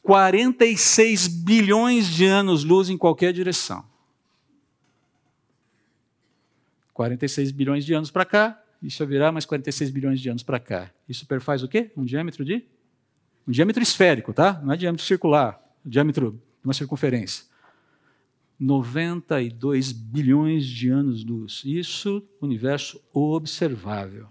46 0.00 1.26
bilhões 1.26 2.06
de 2.06 2.24
anos-luz 2.24 2.88
em 2.88 2.96
qualquer 2.96 3.32
direção. 3.32 3.90
46 6.92 7.50
bilhões 7.52 7.84
de 7.84 7.94
anos 7.94 8.10
para 8.10 8.24
cá, 8.24 8.62
isso 8.82 9.06
virar 9.06 9.30
mais 9.30 9.46
46 9.46 9.90
bilhões 9.90 10.20
de 10.20 10.28
anos 10.28 10.42
para 10.42 10.58
cá. 10.58 10.90
Isso 11.08 11.26
perfaz 11.26 11.62
o 11.62 11.68
quê? 11.68 11.90
Um 11.96 12.04
diâmetro 12.04 12.44
de? 12.44 12.64
Um 13.46 13.52
diâmetro 13.52 13.82
esférico, 13.82 14.32
tá? 14.32 14.60
Não 14.62 14.72
é 14.72 14.76
diâmetro 14.76 15.04
circular, 15.04 15.60
é 15.84 15.88
diâmetro 15.88 16.32
de 16.32 16.64
uma 16.64 16.74
circunferência. 16.74 17.44
92 18.58 19.92
bilhões 19.92 20.66
de 20.66 20.88
anos-luz. 20.88 21.62
Isso, 21.64 22.22
universo 22.40 23.02
observável. 23.12 24.28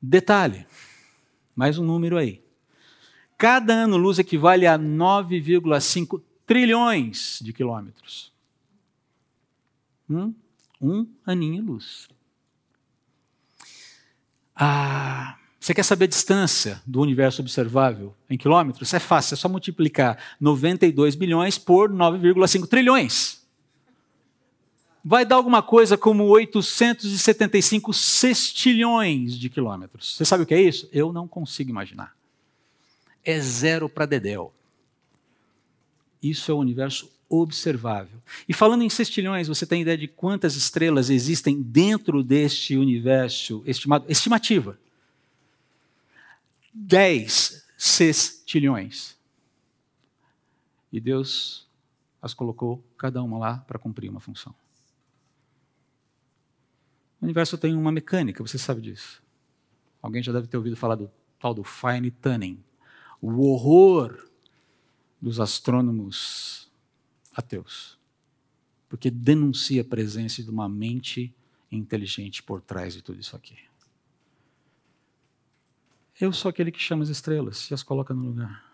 Detalhe, 0.00 0.66
mais 1.54 1.78
um 1.78 1.84
número 1.84 2.16
aí. 2.16 2.42
Cada 3.36 3.74
ano-luz 3.74 4.18
equivale 4.18 4.66
a 4.66 4.78
9,5 4.78 6.22
trilhões 6.46 7.38
de 7.42 7.52
quilômetros. 7.52 8.32
Hum? 10.08 10.34
Um 10.80 11.06
aninho-luz. 11.26 12.08
Ah, 14.54 15.36
você 15.60 15.74
quer 15.74 15.82
saber 15.82 16.06
a 16.06 16.08
distância 16.08 16.80
do 16.86 17.00
universo 17.00 17.42
observável 17.42 18.14
em 18.30 18.38
quilômetros? 18.38 18.94
É 18.94 18.98
fácil, 18.98 19.34
é 19.34 19.36
só 19.36 19.48
multiplicar 19.48 20.18
92 20.40 21.14
bilhões 21.14 21.58
por 21.58 21.92
9,5 21.92 22.66
trilhões. 22.66 23.46
Vai 25.04 25.24
dar 25.24 25.36
alguma 25.36 25.62
coisa 25.62 25.96
como 25.96 26.24
875 26.24 27.92
sextilhões 27.92 29.38
de 29.38 29.48
quilômetros. 29.48 30.16
Você 30.16 30.24
sabe 30.24 30.42
o 30.42 30.46
que 30.46 30.54
é 30.54 30.60
isso? 30.60 30.88
Eu 30.92 31.12
não 31.12 31.28
consigo 31.28 31.70
imaginar. 31.70 32.16
É 33.24 33.38
zero 33.38 33.88
para 33.88 34.06
Dedéu. 34.06 34.52
Isso 36.22 36.50
é 36.50 36.54
o 36.54 36.58
universo 36.58 37.10
observável. 37.28 38.20
E 38.48 38.54
falando 38.54 38.82
em 38.82 38.88
sextilhões, 38.88 39.48
você 39.48 39.66
tem 39.66 39.82
ideia 39.82 39.98
de 39.98 40.08
quantas 40.08 40.56
estrelas 40.56 41.10
existem 41.10 41.60
dentro 41.60 42.22
deste 42.22 42.76
universo 42.76 43.62
estimado? 43.66 44.06
Estimativa. 44.08 44.78
10 46.72 47.66
sextilhões. 47.76 49.16
E 50.92 51.00
Deus 51.00 51.66
as 52.20 52.34
colocou 52.34 52.82
cada 52.96 53.22
uma 53.22 53.38
lá 53.38 53.58
para 53.58 53.78
cumprir 53.78 54.10
uma 54.10 54.20
função. 54.20 54.54
O 57.20 57.24
universo 57.24 57.58
tem 57.58 57.74
uma 57.74 57.92
mecânica, 57.92 58.42
você 58.42 58.58
sabe 58.58 58.80
disso. 58.80 59.22
Alguém 60.00 60.22
já 60.22 60.32
deve 60.32 60.46
ter 60.46 60.56
ouvido 60.56 60.76
falar 60.76 60.94
do 60.94 61.10
tal 61.38 61.52
do 61.52 61.64
fine 61.64 62.10
tuning. 62.10 62.62
O 63.20 63.48
horror 63.48 64.28
dos 65.20 65.40
astrônomos 65.40 66.67
ateus. 67.38 67.96
Porque 68.88 69.10
denuncia 69.10 69.82
a 69.82 69.84
presença 69.84 70.42
de 70.42 70.50
uma 70.50 70.68
mente 70.68 71.32
inteligente 71.70 72.42
por 72.42 72.60
trás 72.60 72.94
de 72.94 73.02
tudo 73.02 73.20
isso 73.20 73.36
aqui. 73.36 73.56
Eu 76.20 76.32
sou 76.32 76.48
aquele 76.48 76.72
que 76.72 76.80
chama 76.80 77.04
as 77.04 77.08
estrelas 77.08 77.70
e 77.70 77.74
as 77.74 77.82
coloca 77.82 78.12
no 78.12 78.22
lugar. 78.22 78.66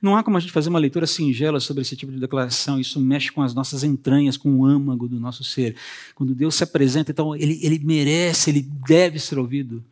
Não 0.00 0.16
há 0.16 0.22
como 0.22 0.36
a 0.36 0.40
gente 0.40 0.52
fazer 0.52 0.68
uma 0.68 0.78
leitura 0.78 1.06
singela 1.06 1.60
sobre 1.60 1.82
esse 1.82 1.96
tipo 1.96 2.12
de 2.12 2.18
declaração. 2.18 2.80
Isso 2.80 3.00
mexe 3.00 3.30
com 3.30 3.42
as 3.42 3.52
nossas 3.52 3.82
entranhas, 3.82 4.36
com 4.36 4.60
o 4.60 4.64
âmago 4.64 5.08
do 5.08 5.18
nosso 5.18 5.42
ser. 5.44 5.76
Quando 6.14 6.34
Deus 6.34 6.54
se 6.54 6.64
apresenta, 6.64 7.10
então 7.10 7.34
ele, 7.34 7.58
ele 7.62 7.78
merece, 7.78 8.50
ele 8.50 8.62
deve 8.62 9.18
ser 9.18 9.38
ouvido 9.38 9.84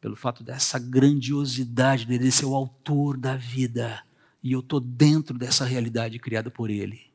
pelo 0.00 0.16
fato 0.16 0.42
dessa 0.42 0.78
grandiosidade 0.78 2.06
dele, 2.06 2.30
ser 2.30 2.46
o 2.46 2.54
autor 2.54 3.16
da 3.16 3.36
vida. 3.36 4.02
E 4.42 4.52
eu 4.52 4.60
estou 4.60 4.80
dentro 4.80 5.38
dessa 5.38 5.64
realidade 5.64 6.18
criada 6.18 6.50
por 6.50 6.68
ele. 6.68 7.13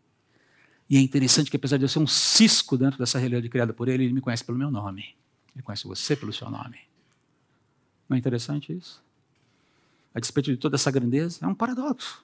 E 0.90 0.98
é 0.98 1.00
interessante 1.00 1.52
que, 1.52 1.58
apesar 1.58 1.78
de 1.78 1.84
eu 1.84 1.90
ser 1.90 2.00
um 2.00 2.08
cisco 2.08 2.78
dentro 2.78 2.98
dessa 2.98 3.20
realidade 3.20 3.48
criada 3.50 3.74
por 3.74 3.88
ele, 3.88 4.06
ele 4.06 4.14
me 4.14 4.22
conhece 4.22 4.44
pelo 4.44 4.58
meu 4.58 4.72
nome. 4.72 5.16
Ele 5.56 5.64
conhece 5.64 5.86
você 5.86 6.16
pelo 6.16 6.34
seu 6.34 6.50
nome. 6.50 6.80
Não 8.08 8.16
é 8.16 8.18
interessante 8.18 8.74
isso? 8.74 9.04
A 10.14 10.20
despeito 10.20 10.50
de 10.50 10.58
toda 10.58 10.76
essa 10.76 10.90
grandeza, 10.90 11.46
é 11.46 11.48
um 11.48 11.54
paradoxo. 11.54 12.24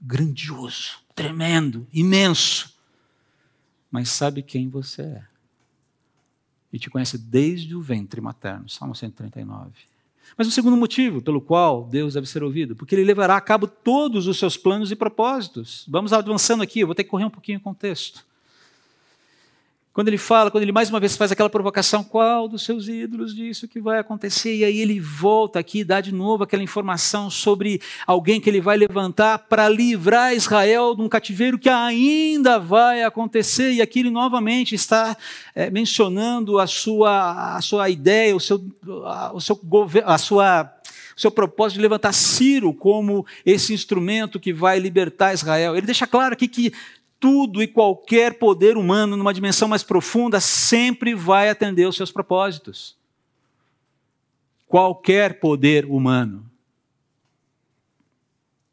Grandioso, 0.00 1.00
tremendo, 1.14 1.86
imenso. 1.92 2.72
Mas 3.90 4.10
sabe 4.10 4.42
quem 4.42 4.68
você 4.68 5.02
é? 5.02 5.26
e 6.76 6.78
te 6.78 6.90
conhece 6.90 7.16
desde 7.16 7.74
o 7.74 7.80
ventre 7.80 8.20
materno. 8.20 8.68
Salmo 8.68 8.94
139. 8.94 9.72
Mas 10.36 10.46
o 10.46 10.50
segundo 10.50 10.76
motivo 10.76 11.20
pelo 11.20 11.40
qual 11.40 11.84
Deus 11.84 12.14
deve 12.14 12.26
ser 12.26 12.42
ouvido, 12.42 12.76
porque 12.76 12.94
ele 12.94 13.04
levará 13.04 13.36
a 13.36 13.40
cabo 13.40 13.66
todos 13.66 14.26
os 14.26 14.38
seus 14.38 14.56
planos 14.56 14.90
e 14.90 14.96
propósitos. 14.96 15.84
Vamos 15.88 16.12
avançando 16.12 16.62
aqui, 16.62 16.80
eu 16.80 16.86
vou 16.86 16.94
ter 16.94 17.04
que 17.04 17.10
correr 17.10 17.24
um 17.24 17.30
pouquinho 17.30 17.60
com 17.60 17.70
o 17.70 17.74
texto. 17.74 18.24
Quando 19.96 20.08
ele 20.08 20.18
fala, 20.18 20.50
quando 20.50 20.62
ele 20.62 20.72
mais 20.72 20.90
uma 20.90 21.00
vez 21.00 21.16
faz 21.16 21.32
aquela 21.32 21.48
provocação, 21.48 22.04
qual 22.04 22.46
dos 22.46 22.62
seus 22.62 22.86
ídolos 22.86 23.34
disse 23.34 23.66
que 23.66 23.80
vai 23.80 23.98
acontecer? 23.98 24.54
E 24.54 24.62
aí 24.62 24.78
ele 24.78 25.00
volta 25.00 25.58
aqui 25.58 25.82
dá 25.82 26.02
de 26.02 26.12
novo 26.12 26.44
aquela 26.44 26.62
informação 26.62 27.30
sobre 27.30 27.80
alguém 28.06 28.38
que 28.38 28.50
ele 28.50 28.60
vai 28.60 28.76
levantar 28.76 29.38
para 29.38 29.66
livrar 29.70 30.34
Israel 30.34 30.94
de 30.94 31.00
um 31.00 31.08
cativeiro 31.08 31.58
que 31.58 31.70
ainda 31.70 32.58
vai 32.58 33.04
acontecer. 33.04 33.72
E 33.72 33.80
aqui 33.80 34.00
ele 34.00 34.10
novamente 34.10 34.74
está 34.74 35.16
é, 35.54 35.70
mencionando 35.70 36.58
a 36.58 36.66
sua, 36.66 37.56
a 37.56 37.60
sua 37.62 37.88
ideia, 37.88 38.36
o 38.36 38.40
seu, 38.40 38.62
a, 39.02 39.32
o 39.32 39.40
seu, 39.40 39.58
a 40.04 40.18
sua 40.18 40.76
o 41.16 41.20
seu 41.20 41.30
propósito 41.30 41.76
de 41.76 41.82
levantar 41.82 42.12
Ciro 42.12 42.74
como 42.74 43.24
esse 43.44 43.72
instrumento 43.72 44.38
que 44.38 44.52
vai 44.52 44.78
libertar 44.78 45.32
Israel. 45.32 45.74
Ele 45.74 45.86
deixa 45.86 46.06
claro 46.06 46.34
aqui 46.34 46.46
que 46.46 46.74
tudo 47.18 47.62
e 47.62 47.66
qualquer 47.66 48.38
poder 48.38 48.76
humano, 48.76 49.16
numa 49.16 49.34
dimensão 49.34 49.68
mais 49.68 49.82
profunda, 49.82 50.40
sempre 50.40 51.14
vai 51.14 51.48
atender 51.48 51.86
os 51.86 51.96
seus 51.96 52.12
propósitos. 52.12 52.96
Qualquer 54.66 55.40
poder 55.40 55.86
humano. 55.86 56.48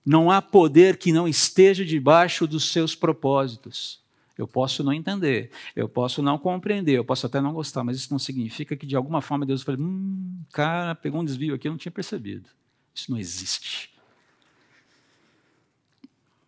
Não 0.05 0.29
há 0.29 0.41
poder 0.41 0.97
que 0.97 1.13
não 1.13 1.27
esteja 1.27 1.85
debaixo 1.85 2.45
dos 2.45 2.71
seus 2.71 2.93
propósitos. 2.93 4.01
Eu 4.37 4.47
posso 4.47 4.83
não 4.83 4.91
entender, 4.91 5.51
eu 5.75 5.87
posso 5.87 6.21
não 6.21 6.39
compreender, 6.39 6.97
eu 6.97 7.05
posso 7.05 7.25
até 7.27 7.39
não 7.39 7.53
gostar, 7.53 7.83
mas 7.83 7.97
isso 7.97 8.11
não 8.11 8.17
significa 8.17 8.75
que 8.75 8.85
de 8.85 8.95
alguma 8.95 9.21
forma 9.21 9.45
Deus 9.45 9.61
fale: 9.61 9.79
hum, 9.79 10.41
cara, 10.51 10.95
pegou 10.95 11.21
um 11.21 11.25
desvio 11.25 11.53
aqui, 11.53 11.67
eu 11.67 11.71
não 11.71 11.77
tinha 11.77 11.91
percebido. 11.91 12.49
Isso 12.93 13.11
não 13.11 13.17
existe. 13.17 13.93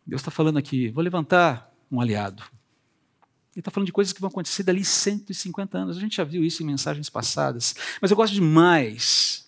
Deus 0.06 0.22
está 0.22 0.32
falando 0.32 0.58
aqui, 0.58 0.90
vou 0.90 1.04
levantar 1.04 1.75
um 1.96 2.02
aliado. 2.02 2.44
Ele 3.56 3.62
está 3.62 3.72
falando 3.72 3.86
de 3.86 3.94
coisas 3.94 4.12
que 4.12 4.20
vão 4.20 4.30
acontecer 4.30 4.64
dali 4.64 4.84
150 4.84 5.78
anos. 5.78 5.98
A 5.98 6.00
gente 6.00 6.18
já 6.18 6.24
viu 6.24 6.44
isso 6.44 6.62
em 6.62 6.66
mensagens 6.66 7.10
passadas. 7.10 7.74
Mas 8.02 8.12
eu 8.12 8.18
gosto 8.18 8.34
demais 8.34 9.46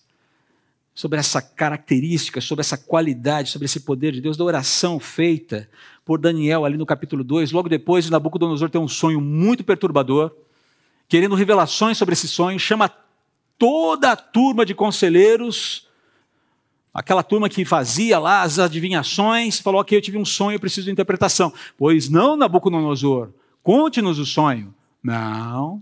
sobre 0.94 1.18
essa 1.18 1.42
característica, 1.42 2.40
sobre 2.40 2.60
essa 2.60 2.78
qualidade, 2.78 3.50
sobre 3.50 3.66
esse 3.66 3.80
poder 3.80 4.12
de 4.12 4.20
Deus, 4.20 4.36
da 4.36 4.44
oração 4.44 4.98
feita 4.98 5.68
por 6.04 6.18
Daniel 6.18 6.64
ali 6.64 6.76
no 6.76 6.86
capítulo 6.86 7.22
2. 7.22 7.52
Logo 7.52 7.68
depois, 7.68 8.08
Nabucodonosor 8.08 8.70
tem 8.70 8.80
um 8.80 8.88
sonho 8.88 9.20
muito 9.20 9.62
perturbador, 9.62 10.34
querendo 11.06 11.34
revelações 11.34 11.98
sobre 11.98 12.14
esse 12.14 12.26
sonho, 12.26 12.58
chama 12.58 12.90
toda 13.58 14.12
a 14.12 14.16
turma 14.16 14.64
de 14.64 14.74
conselheiros 14.74 15.87
aquela 16.98 17.22
turma 17.22 17.48
que 17.48 17.64
fazia 17.64 18.18
lá 18.18 18.42
as 18.42 18.58
adivinhações, 18.58 19.60
falou: 19.60 19.80
Ok, 19.80 19.96
eu 19.96 20.02
tive 20.02 20.18
um 20.18 20.24
sonho, 20.24 20.56
eu 20.56 20.60
preciso 20.60 20.86
de 20.86 20.90
interpretação. 20.90 21.52
Pois 21.76 22.08
não, 22.08 22.36
Nabucodonosor, 22.36 23.30
conte-nos 23.62 24.18
o 24.18 24.26
sonho. 24.26 24.74
Não, 25.02 25.80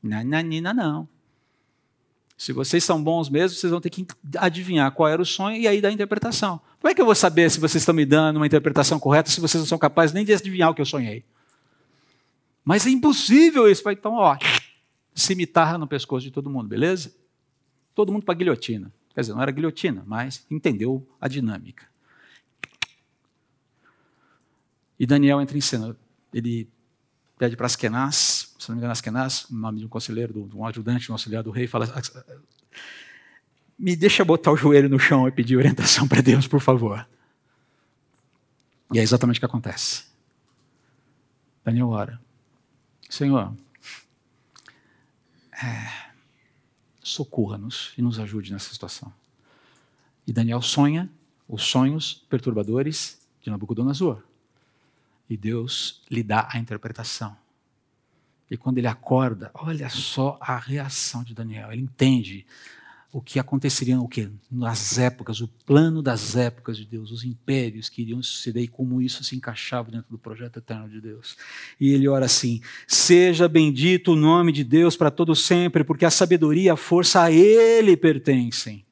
nananina, 0.00 0.72
não. 0.72 1.08
Se 2.38 2.52
vocês 2.52 2.84
são 2.84 3.02
bons 3.02 3.28
mesmo, 3.28 3.58
vocês 3.58 3.70
vão 3.70 3.80
ter 3.80 3.90
que 3.90 4.06
adivinhar 4.38 4.90
qual 4.92 5.08
era 5.08 5.20
o 5.20 5.26
sonho 5.26 5.60
e 5.60 5.68
aí 5.68 5.80
dar 5.80 5.88
a 5.88 5.92
interpretação. 5.92 6.60
Como 6.80 6.90
é 6.90 6.94
que 6.94 7.00
eu 7.00 7.04
vou 7.04 7.14
saber 7.14 7.50
se 7.50 7.60
vocês 7.60 7.82
estão 7.82 7.94
me 7.94 8.06
dando 8.06 8.36
uma 8.36 8.46
interpretação 8.46 8.98
correta 8.98 9.28
se 9.28 9.40
vocês 9.40 9.60
não 9.60 9.68
são 9.68 9.76
capazes 9.76 10.14
nem 10.14 10.24
de 10.24 10.32
adivinhar 10.32 10.70
o 10.70 10.74
que 10.74 10.80
eu 10.80 10.86
sonhei? 10.86 11.22
Mas 12.64 12.86
é 12.86 12.90
impossível 12.90 13.68
isso. 13.68 13.82
Então, 13.90 14.14
ó, 14.14 14.38
cimitarra 15.14 15.76
no 15.76 15.86
pescoço 15.86 16.24
de 16.24 16.30
todo 16.30 16.48
mundo, 16.48 16.68
beleza? 16.68 17.12
Todo 17.94 18.12
mundo 18.12 18.24
para 18.24 18.34
guilhotina. 18.34 18.90
Quer 19.14 19.22
dizer, 19.22 19.34
não 19.34 19.42
era 19.42 19.50
guilhotina, 19.50 20.04
mas 20.06 20.46
entendeu 20.50 21.06
a 21.20 21.28
dinâmica. 21.28 21.86
E 24.98 25.06
Daniel 25.06 25.40
entra 25.40 25.56
em 25.56 25.60
cena. 25.60 25.96
Ele 26.32 26.68
pede 27.38 27.56
para 27.56 27.66
Askenaz, 27.66 28.54
se 28.58 28.68
não 28.68 28.76
me 28.76 28.80
engano, 28.80 28.92
Askenaz, 28.92 29.46
o 29.50 29.54
nome 29.54 29.78
de 29.78 29.86
um 29.86 29.88
conselheiro, 29.88 30.46
de 30.46 30.54
um 30.54 30.66
ajudante, 30.66 31.10
um 31.10 31.14
auxiliar 31.14 31.42
do 31.42 31.50
rei, 31.50 31.66
fala: 31.66 31.90
Me 33.78 33.96
deixa 33.96 34.24
botar 34.24 34.52
o 34.52 34.56
joelho 34.56 34.88
no 34.88 34.98
chão 34.98 35.26
e 35.26 35.32
pedir 35.32 35.56
orientação 35.56 36.06
para 36.06 36.20
Deus, 36.20 36.46
por 36.46 36.60
favor. 36.60 37.08
E 38.92 38.98
é 38.98 39.02
exatamente 39.02 39.38
o 39.38 39.40
que 39.40 39.46
acontece. 39.46 40.04
Daniel 41.64 41.88
ora: 41.88 42.20
Senhor, 43.08 43.54
é, 45.62 46.09
socorra-nos 47.10 47.92
e 47.96 48.02
nos 48.02 48.18
ajude 48.18 48.52
nessa 48.52 48.72
situação. 48.72 49.12
E 50.26 50.32
Daniel 50.32 50.62
sonha 50.62 51.10
os 51.48 51.64
sonhos 51.64 52.24
perturbadores 52.28 53.18
de 53.42 53.50
Nabucodonosor. 53.50 54.22
E 55.28 55.36
Deus 55.36 56.02
lhe 56.10 56.22
dá 56.22 56.48
a 56.52 56.58
interpretação. 56.58 57.36
E 58.50 58.56
quando 58.56 58.78
ele 58.78 58.86
acorda, 58.86 59.50
olha 59.54 59.88
só 59.88 60.36
a 60.40 60.56
reação 60.56 61.22
de 61.22 61.34
Daniel. 61.34 61.72
Ele 61.72 61.82
entende 61.82 62.44
o 63.12 63.20
que 63.20 63.40
aconteceria 63.40 64.00
o 64.00 64.06
que 64.06 64.30
nas 64.50 64.96
épocas, 64.96 65.40
o 65.40 65.48
plano 65.48 66.00
das 66.00 66.36
épocas 66.36 66.76
de 66.76 66.84
Deus, 66.84 67.10
os 67.10 67.24
impérios 67.24 67.88
que 67.88 68.02
iriam 68.02 68.22
suceder 68.22 68.62
e 68.62 68.68
como 68.68 69.02
isso 69.02 69.24
se 69.24 69.34
encaixava 69.34 69.90
dentro 69.90 70.08
do 70.10 70.18
projeto 70.18 70.58
eterno 70.58 70.88
de 70.88 71.00
Deus. 71.00 71.36
E 71.80 71.92
ele 71.92 72.06
ora 72.06 72.26
assim: 72.26 72.60
Seja 72.86 73.48
bendito 73.48 74.12
o 74.12 74.16
nome 74.16 74.52
de 74.52 74.62
Deus 74.62 74.96
para 74.96 75.10
todo 75.10 75.34
sempre, 75.34 75.82
porque 75.82 76.04
a 76.04 76.10
sabedoria 76.10 76.62
e 76.64 76.70
a 76.70 76.76
força 76.76 77.22
a 77.22 77.32
ele 77.32 77.96
pertencem. 77.96 78.84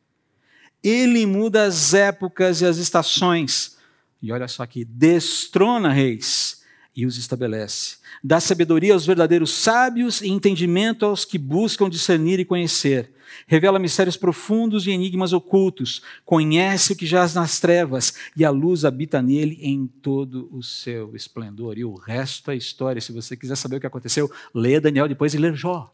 Ele 0.83 1.25
muda 1.25 1.65
as 1.65 1.95
épocas 1.95 2.61
e 2.61 2.67
as 2.67 2.77
estações. 2.77 3.77
E 4.21 4.33
olha 4.33 4.49
só 4.49 4.65
aqui, 4.65 4.85
destrona 4.85 5.93
reis 5.93 6.63
e 6.95 7.07
os 7.07 7.17
estabelece. 7.17 7.99
Dá 8.23 8.41
sabedoria 8.41 8.95
aos 8.95 9.07
verdadeiros 9.07 9.53
sábios 9.53 10.21
e 10.21 10.29
entendimento 10.29 11.05
aos 11.05 11.25
que 11.25 11.39
buscam 11.39 11.89
discernir 11.89 12.41
e 12.41 12.45
conhecer 12.45 13.13
revela 13.47 13.79
mistérios 13.79 14.17
profundos 14.17 14.87
e 14.87 14.91
enigmas 14.91 15.33
ocultos, 15.33 16.03
conhece 16.25 16.93
o 16.93 16.97
que 16.97 17.07
jaz 17.07 17.35
nas 17.35 17.61
trevas 17.61 18.15
e 18.37 18.45
a 18.45 18.51
luz 18.51 18.85
habita 18.85 19.21
nele 19.23 19.59
em 19.61 19.87
todo 19.87 20.49
o 20.53 20.63
seu 20.63 21.15
esplendor. 21.15 21.79
E 21.79 21.85
o 21.85 21.95
resto 21.95 22.51
é 22.51 22.57
história. 22.57 23.01
Se 23.01 23.13
você 23.13 23.37
quiser 23.37 23.57
saber 23.57 23.77
o 23.77 23.81
que 23.81 23.87
aconteceu, 23.87 24.31
lê 24.55 24.81
Daniel 24.81 25.09
depois 25.09 25.35
e 25.35 25.39
lê 25.39 25.53
Jó. 25.53 25.93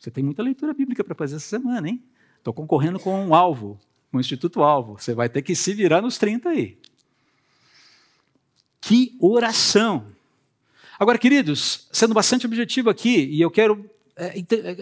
Você 0.00 0.10
tem 0.10 0.24
muita 0.24 0.42
leitura 0.42 0.74
bíblica 0.74 1.04
para 1.04 1.14
fazer 1.14 1.36
essa 1.36 1.48
semana, 1.48 1.88
hein? 1.88 2.02
Estou 2.38 2.52
concorrendo 2.52 2.98
com 2.98 3.24
um 3.24 3.34
alvo, 3.34 3.78
o 4.12 4.18
Instituto 4.18 4.62
Alvo. 4.62 4.98
Você 4.98 5.14
vai 5.14 5.28
ter 5.28 5.42
que 5.42 5.54
se 5.54 5.72
virar 5.72 6.02
nos 6.02 6.18
30 6.18 6.48
aí. 6.48 6.76
Que 8.80 9.16
oração! 9.20 10.06
Agora, 10.98 11.18
queridos, 11.18 11.88
sendo 11.92 12.14
bastante 12.14 12.46
objetivo 12.46 12.90
aqui, 12.90 13.24
e 13.26 13.40
eu 13.40 13.50
quero 13.50 13.88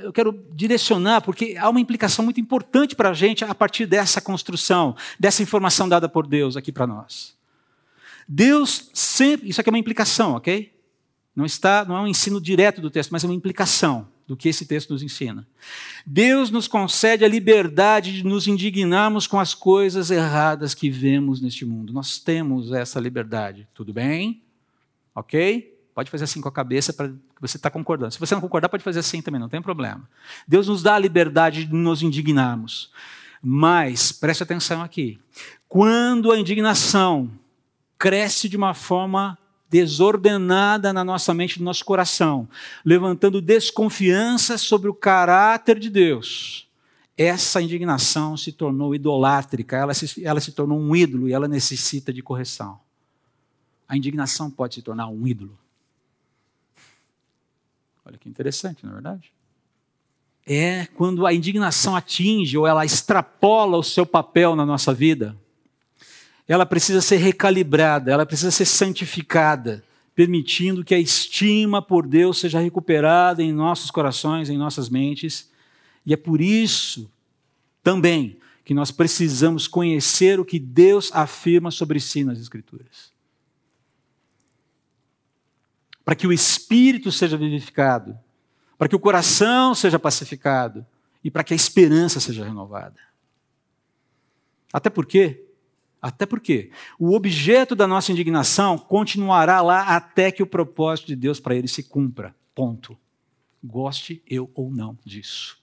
eu 0.03 0.13
quero 0.13 0.33
direcionar, 0.53 1.21
porque 1.21 1.57
há 1.59 1.69
uma 1.69 1.81
implicação 1.81 2.25
muito 2.25 2.41
importante 2.41 2.97
para 2.97 3.11
a 3.11 3.15
gente 3.15 3.45
a 3.45 3.55
partir 3.55 3.87
dessa 3.87 4.21
construção, 4.21 4.97
dessa 5.19 5.43
informação 5.43 5.89
dada 5.89 6.09
por 6.09 6.27
Deus 6.27 6.57
aqui 6.57 6.73
para 6.73 6.87
nós. 6.87 7.37
Deus 8.29 8.91
sempre, 8.93 9.49
isso 9.49 9.61
aqui 9.61 9.71
é 9.71 9.73
uma 9.73 9.79
implicação, 9.79 10.35
ok? 10.35 10.73
Não 11.35 11.45
está, 11.45 11.85
não 11.85 11.97
é 11.97 12.01
um 12.01 12.07
ensino 12.07 12.41
direto 12.41 12.81
do 12.81 12.91
texto, 12.91 13.11
mas 13.11 13.25
é 13.25 13.27
uma 13.27 13.35
implicação 13.35 14.09
do 14.27 14.37
que 14.37 14.49
esse 14.49 14.65
texto 14.65 14.91
nos 14.91 15.03
ensina. 15.03 15.47
Deus 16.07 16.51
nos 16.51 16.69
concede 16.69 17.25
a 17.25 17.29
liberdade 17.29 18.13
de 18.13 18.25
nos 18.25 18.47
indignarmos 18.47 19.27
com 19.27 19.41
as 19.41 19.55
coisas 19.55 20.11
erradas 20.11 20.75
que 20.75 20.89
vemos 20.89 21.41
neste 21.41 21.65
mundo. 21.65 21.93
Nós 21.93 22.19
temos 22.19 22.73
essa 22.73 23.01
liberdade, 23.01 23.67
tudo 23.75 23.93
bem? 23.93 24.43
Ok? 25.15 25.80
Pode 26.01 26.11
fazer 26.11 26.25
assim 26.25 26.41
com 26.41 26.49
a 26.49 26.53
cabeça 26.53 26.95
para 26.95 27.09
que 27.09 27.15
você 27.43 27.59
está 27.59 27.69
concordando. 27.69 28.11
Se 28.11 28.19
você 28.19 28.35
não 28.35 28.41
concordar, 28.41 28.71
pode 28.71 28.83
fazer 28.83 29.01
assim 29.01 29.21
também, 29.21 29.39
não 29.39 29.51
tem 29.51 29.61
problema. 29.61 30.09
Deus 30.49 30.67
nos 30.67 30.83
dá 30.83 30.95
a 30.95 30.99
liberdade 30.99 31.67
de 31.67 31.75
nos 31.75 32.03
indignarmos. 32.03 32.91
Mas, 33.43 34.11
preste 34.11 34.43
atenção 34.43 34.81
aqui. 34.81 35.21
Quando 35.69 36.33
a 36.33 36.39
indignação 36.39 37.31
cresce 37.99 38.49
de 38.49 38.57
uma 38.57 38.73
forma 38.73 39.37
desordenada 39.69 40.91
na 40.91 41.05
nossa 41.05 41.35
mente, 41.35 41.59
no 41.59 41.67
nosso 41.67 41.85
coração, 41.85 42.49
levantando 42.83 43.43
desconfiança 43.43 44.57
sobre 44.57 44.89
o 44.89 44.95
caráter 44.95 45.79
de 45.79 45.91
Deus, 45.91 46.67
essa 47.15 47.61
indignação 47.61 48.39
se 48.39 48.53
tornou 48.53 48.95
idolátrica, 48.95 49.77
ela 49.77 49.93
se, 49.93 50.25
ela 50.25 50.41
se 50.41 50.53
tornou 50.53 50.81
um 50.81 50.97
ídolo 50.97 51.29
e 51.29 51.35
ela 51.35 51.47
necessita 51.47 52.11
de 52.11 52.23
correção. 52.23 52.81
A 53.87 53.99
indignação 53.99 54.51
pode 54.51 54.77
se 54.77 54.83
tornar 54.83 55.07
um 55.07 55.27
ídolo. 55.27 55.60
Olha 58.05 58.19
que 58.19 58.29
interessante, 58.29 58.85
não 58.85 58.93
é 58.93 58.95
verdade? 58.95 59.33
É 60.47 60.87
quando 60.95 61.27
a 61.27 61.33
indignação 61.33 61.95
atinge 61.95 62.57
ou 62.57 62.67
ela 62.67 62.85
extrapola 62.85 63.77
o 63.77 63.83
seu 63.83 64.07
papel 64.07 64.57
na 64.57 64.67
nossa 64.67 64.93
vida. 64.93 65.37
Ela 66.49 66.67
precisa 66.67 67.01
ser 67.01 67.19
recalibrada, 67.19 68.11
ela 68.11 68.27
precisa 68.27 68.51
ser 68.51 68.65
santificada 68.65 69.85
permitindo 70.15 70.85
que 70.85 70.95
a 70.95 70.99
estima 70.99 71.81
por 71.81 72.07
Deus 72.07 72.39
seja 72.39 72.61
recuperada 72.61 73.43
em 73.43 73.53
nossos 73.53 73.91
corações, 73.91 74.51
em 74.51 74.59
nossas 74.59 74.91
mentes. 74.91 75.51
E 76.05 76.13
é 76.13 76.17
por 76.17 76.41
isso 76.41 77.11
também 77.83 78.37
que 78.63 78.75
nós 78.75 78.91
precisamos 78.91 79.67
conhecer 79.67 80.39
o 80.39 80.45
que 80.45 80.59
Deus 80.59 81.11
afirma 81.15 81.71
sobre 81.71 81.99
si 82.01 82.23
nas 82.23 82.39
Escrituras. 82.39 83.11
Para 86.05 86.15
que 86.15 86.27
o 86.27 86.33
espírito 86.33 87.13
seja 87.13 87.37
vivificado, 87.37 88.19
para 88.79 88.89
que 88.89 88.97
o 88.97 89.01
coração 89.01 89.75
seja 89.75 89.99
pacificado 89.99 90.87
e 91.23 91.31
para 91.31 91.45
que 91.45 91.53
a 91.53 91.57
esperança 91.57 92.19
seja 92.19 92.45
renovada. 92.45 92.99
Até 94.73 94.89
porque, 94.89 95.45
até 96.01 96.25
porque 96.25 96.71
o 96.99 97.15
objeto 97.15 97.75
da 97.75 97.87
nossa 97.87 98.13
indignação 98.13 98.79
continuará 98.79 99.61
lá 99.61 99.83
até 99.97 100.31
que 100.31 100.43
o 100.43 100.47
propósito 100.47 101.09
de 101.09 101.17
Deus 101.17 101.39
para 101.41 101.55
ele 101.55 101.69
se 101.69 101.83
cumpra. 101.83 102.35
Ponto. 102.55 102.97
Goste 103.63 104.23
eu 104.27 104.51
ou 104.55 104.71
não 104.71 104.97
disso. 105.05 105.59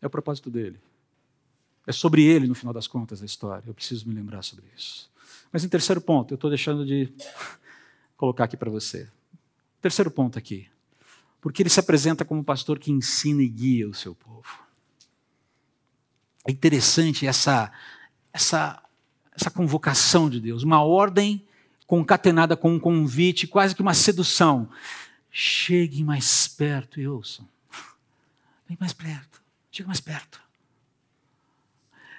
É 0.00 0.06
o 0.06 0.10
propósito 0.10 0.50
dele. 0.50 0.80
É 1.86 1.92
sobre 1.92 2.22
ele, 2.22 2.46
no 2.46 2.54
final 2.54 2.72
das 2.72 2.86
contas, 2.86 3.22
a 3.22 3.26
história. 3.26 3.64
Eu 3.66 3.74
preciso 3.74 4.08
me 4.08 4.14
lembrar 4.14 4.42
sobre 4.42 4.64
isso. 4.76 5.10
Mas 5.52 5.64
em 5.64 5.68
terceiro 5.68 6.00
ponto, 6.00 6.32
eu 6.32 6.36
estou 6.36 6.50
deixando 6.50 6.84
de 6.84 7.12
colocar 8.18 8.44
aqui 8.44 8.56
para 8.56 8.70
você. 8.70 9.08
Terceiro 9.80 10.10
ponto 10.10 10.38
aqui. 10.38 10.68
Porque 11.40 11.62
ele 11.62 11.70
se 11.70 11.80
apresenta 11.80 12.24
como 12.24 12.44
pastor 12.44 12.78
que 12.78 12.92
ensina 12.92 13.40
e 13.40 13.48
guia 13.48 13.88
o 13.88 13.94
seu 13.94 14.14
povo. 14.14 14.58
É 16.44 16.50
interessante 16.50 17.26
essa, 17.26 17.72
essa, 18.32 18.82
essa 19.34 19.50
convocação 19.50 20.28
de 20.28 20.40
Deus, 20.40 20.62
uma 20.62 20.82
ordem 20.82 21.46
concatenada 21.86 22.56
com 22.56 22.74
um 22.74 22.80
convite, 22.80 23.46
quase 23.46 23.74
que 23.74 23.80
uma 23.80 23.94
sedução. 23.94 24.68
Chegue 25.30 26.02
mais 26.02 26.48
perto 26.48 27.00
e 27.00 27.06
ouçam. 27.06 27.48
Vem 28.66 28.76
mais 28.80 28.92
perto, 28.92 29.40
chega 29.70 29.86
mais 29.86 30.00
perto. 30.00 30.42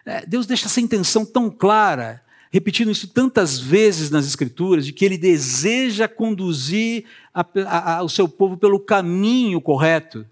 É, 0.05 0.25
Deus 0.25 0.45
deixa 0.45 0.65
essa 0.65 0.79
intenção 0.79 1.25
tão 1.25 1.51
clara, 1.51 2.23
repetindo 2.49 2.91
isso 2.91 3.07
tantas 3.07 3.59
vezes 3.59 4.09
nas 4.09 4.25
Escrituras, 4.25 4.85
de 4.85 4.93
que 4.93 5.05
Ele 5.05 5.17
deseja 5.17 6.07
conduzir 6.07 7.05
a, 7.33 7.45
a, 7.65 7.97
a, 7.97 8.03
o 8.03 8.09
seu 8.09 8.27
povo 8.27 8.57
pelo 8.57 8.79
caminho 8.79 9.61
correto. 9.61 10.25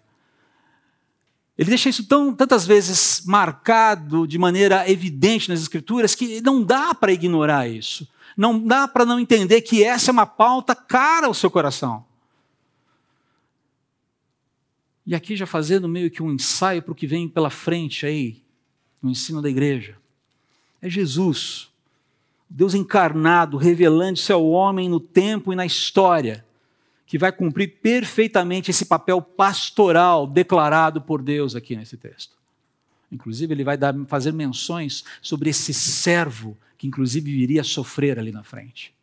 Ele 1.57 1.69
deixa 1.69 1.89
isso 1.89 2.07
tão, 2.07 2.33
tantas 2.33 2.65
vezes 2.65 3.23
marcado 3.25 4.27
de 4.27 4.37
maneira 4.37 4.89
evidente 4.89 5.49
nas 5.49 5.61
Escrituras 5.61 6.15
que 6.15 6.41
não 6.41 6.63
dá 6.63 6.93
para 6.93 7.11
ignorar 7.11 7.67
isso. 7.67 8.07
Não 8.35 8.59
dá 8.59 8.87
para 8.87 9.05
não 9.05 9.19
entender 9.19 9.61
que 9.61 9.83
essa 9.83 10.11
é 10.11 10.13
uma 10.13 10.25
pauta 10.25 10.75
cara 10.75 11.27
ao 11.27 11.33
seu 11.33 11.49
coração. 11.49 12.05
E 15.05 15.15
aqui 15.15 15.35
já 15.35 15.47
fazendo 15.47 15.87
meio 15.87 16.11
que 16.11 16.21
um 16.21 16.33
ensaio 16.33 16.83
para 16.83 16.91
o 16.91 16.95
que 16.95 17.07
vem 17.07 17.29
pela 17.29 17.49
frente 17.49 18.05
aí, 18.05 18.43
no 19.01 19.09
ensino 19.09 19.41
da 19.41 19.49
igreja. 19.49 19.97
É 20.81 20.89
Jesus, 20.89 21.71
Deus 22.49 22.73
encarnado, 22.73 23.57
revelando-se 23.57 24.31
ao 24.31 24.47
homem 24.47 24.87
no 24.87 24.99
tempo 24.99 25.51
e 25.51 25.55
na 25.55 25.65
história, 25.65 26.45
que 27.05 27.17
vai 27.17 27.31
cumprir 27.31 27.79
perfeitamente 27.81 28.71
esse 28.71 28.85
papel 28.85 29.21
pastoral 29.21 30.27
declarado 30.27 31.01
por 31.01 31.21
Deus 31.21 31.55
aqui 31.55 31.75
nesse 31.75 31.97
texto. 31.97 32.35
Inclusive, 33.11 33.53
ele 33.53 33.63
vai 33.63 33.77
dar, 33.77 33.95
fazer 34.07 34.33
menções 34.33 35.03
sobre 35.21 35.49
esse 35.49 35.73
servo 35.73 36.57
que, 36.77 36.87
inclusive, 36.87 37.31
viria 37.31 37.61
a 37.61 37.63
sofrer 37.63 38.19
ali 38.19 38.31
na 38.31 38.43
frente. 38.43 38.93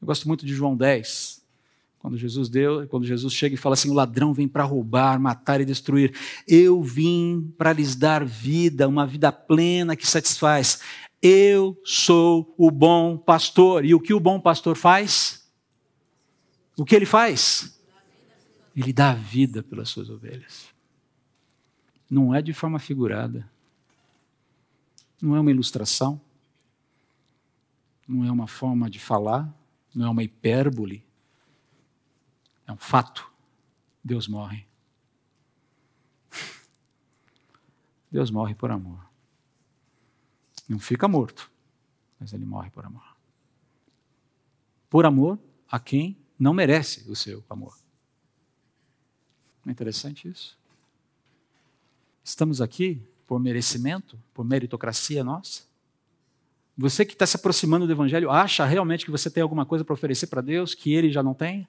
Eu 0.00 0.06
gosto 0.06 0.26
muito 0.26 0.44
de 0.46 0.54
João 0.54 0.76
10, 0.76 1.42
quando 1.98 2.18
Jesus 2.18 2.48
deu, 2.48 2.88
quando 2.88 3.06
Jesus 3.06 3.32
chega 3.32 3.54
e 3.54 3.58
fala 3.58 3.74
assim: 3.74 3.90
o 3.90 3.94
ladrão 3.94 4.32
vem 4.34 4.48
para 4.48 4.64
roubar, 4.64 5.20
matar 5.20 5.60
e 5.60 5.64
destruir. 5.64 6.12
Eu 6.48 6.82
vim 6.82 7.54
para 7.56 7.72
lhes 7.72 7.94
dar 7.94 8.24
vida, 8.24 8.88
uma 8.88 9.06
vida 9.06 9.30
plena 9.30 9.94
que 9.94 10.06
satisfaz. 10.06 10.80
Eu 11.22 11.80
sou 11.84 12.52
o 12.58 12.70
bom 12.70 13.16
pastor. 13.16 13.84
E 13.84 13.94
o 13.94 14.00
que 14.00 14.12
o 14.12 14.20
bom 14.20 14.40
pastor 14.40 14.76
faz? 14.76 15.48
O 16.76 16.84
que 16.84 16.96
ele 16.96 17.06
faz? 17.06 17.80
Ele 18.74 18.92
dá 18.92 19.14
vida 19.14 19.62
pelas 19.62 19.88
suas 19.88 20.10
ovelhas. 20.10 20.68
Não 22.10 22.34
é 22.34 22.42
de 22.42 22.52
forma 22.52 22.78
figurada. 22.78 23.48
Não 25.20 25.36
é 25.36 25.40
uma 25.40 25.50
ilustração. 25.50 26.20
Não 28.08 28.24
é 28.24 28.32
uma 28.32 28.48
forma 28.48 28.90
de 28.90 28.98
falar. 28.98 29.48
Não 29.94 30.06
é 30.06 30.10
uma 30.10 30.24
hipérbole 30.24 31.04
é 32.66 32.72
um 32.72 32.76
fato. 32.76 33.30
Deus 34.02 34.26
morre. 34.26 34.66
Deus 38.10 38.30
morre 38.30 38.54
por 38.54 38.70
amor. 38.70 39.11
Não 40.68 40.78
fica 40.78 41.06
morto, 41.08 41.50
mas 42.18 42.32
ele 42.32 42.44
morre 42.44 42.70
por 42.70 42.84
amor. 42.84 43.16
Por 44.88 45.04
amor 45.06 45.38
a 45.68 45.78
quem 45.78 46.16
não 46.38 46.52
merece 46.52 47.08
o 47.10 47.16
seu 47.16 47.44
amor. 47.48 47.76
É 49.66 49.70
interessante 49.70 50.28
isso? 50.28 50.58
Estamos 52.24 52.60
aqui 52.60 53.02
por 53.26 53.38
merecimento, 53.38 54.18
por 54.34 54.44
meritocracia 54.44 55.24
nossa? 55.24 55.62
Você 56.76 57.04
que 57.04 57.12
está 57.12 57.26
se 57.26 57.36
aproximando 57.36 57.86
do 57.86 57.92
Evangelho, 57.92 58.30
acha 58.30 58.64
realmente 58.64 59.04
que 59.04 59.10
você 59.10 59.30
tem 59.30 59.42
alguma 59.42 59.66
coisa 59.66 59.84
para 59.84 59.94
oferecer 59.94 60.26
para 60.26 60.40
Deus 60.40 60.74
que 60.74 60.92
ele 60.92 61.10
já 61.10 61.22
não 61.22 61.34
tem? 61.34 61.68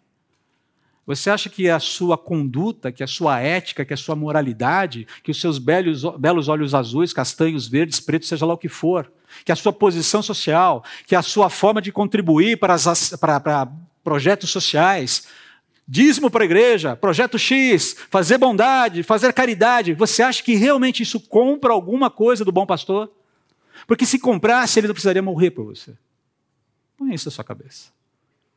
Você 1.05 1.29
acha 1.29 1.49
que 1.49 1.69
a 1.69 1.79
sua 1.79 2.17
conduta, 2.17 2.91
que 2.91 3.03
a 3.03 3.07
sua 3.07 3.39
ética, 3.39 3.83
que 3.83 3.93
a 3.93 3.97
sua 3.97 4.15
moralidade, 4.15 5.05
que 5.21 5.31
os 5.31 5.39
seus 5.39 5.57
belos, 5.57 6.03
belos 6.17 6.47
olhos 6.47 6.73
azuis, 6.73 7.11
castanhos, 7.11 7.67
verdes, 7.67 7.99
pretos, 7.99 8.29
seja 8.29 8.45
lá 8.45 8.53
o 8.53 8.57
que 8.57 8.69
for, 8.69 9.11
que 9.43 9.51
a 9.51 9.55
sua 9.55 9.73
posição 9.73 10.21
social, 10.21 10.83
que 11.05 11.15
a 11.15 11.21
sua 11.21 11.49
forma 11.49 11.81
de 11.81 11.91
contribuir 11.91 12.57
para, 12.57 12.73
as, 12.73 13.09
para, 13.19 13.39
para 13.39 13.69
projetos 14.01 14.49
sociais, 14.49 15.27
dízimo 15.85 16.31
para 16.31 16.43
a 16.43 16.45
igreja, 16.45 16.95
projeto 16.95 17.37
X, 17.37 17.97
fazer 18.09 18.37
bondade, 18.37 19.03
fazer 19.03 19.33
caridade, 19.33 19.93
você 19.93 20.23
acha 20.23 20.41
que 20.41 20.55
realmente 20.55 21.03
isso 21.03 21.19
compra 21.19 21.73
alguma 21.73 22.09
coisa 22.09 22.45
do 22.45 22.51
bom 22.51 22.65
pastor? 22.65 23.11
Porque 23.85 24.05
se 24.05 24.17
comprasse, 24.17 24.79
ele 24.79 24.87
não 24.87 24.93
precisaria 24.93 25.21
morrer 25.21 25.51
por 25.51 25.65
você. 25.65 25.93
Põe 26.97 27.13
isso 27.13 27.27
na 27.27 27.31
sua 27.31 27.43
cabeça. 27.43 27.91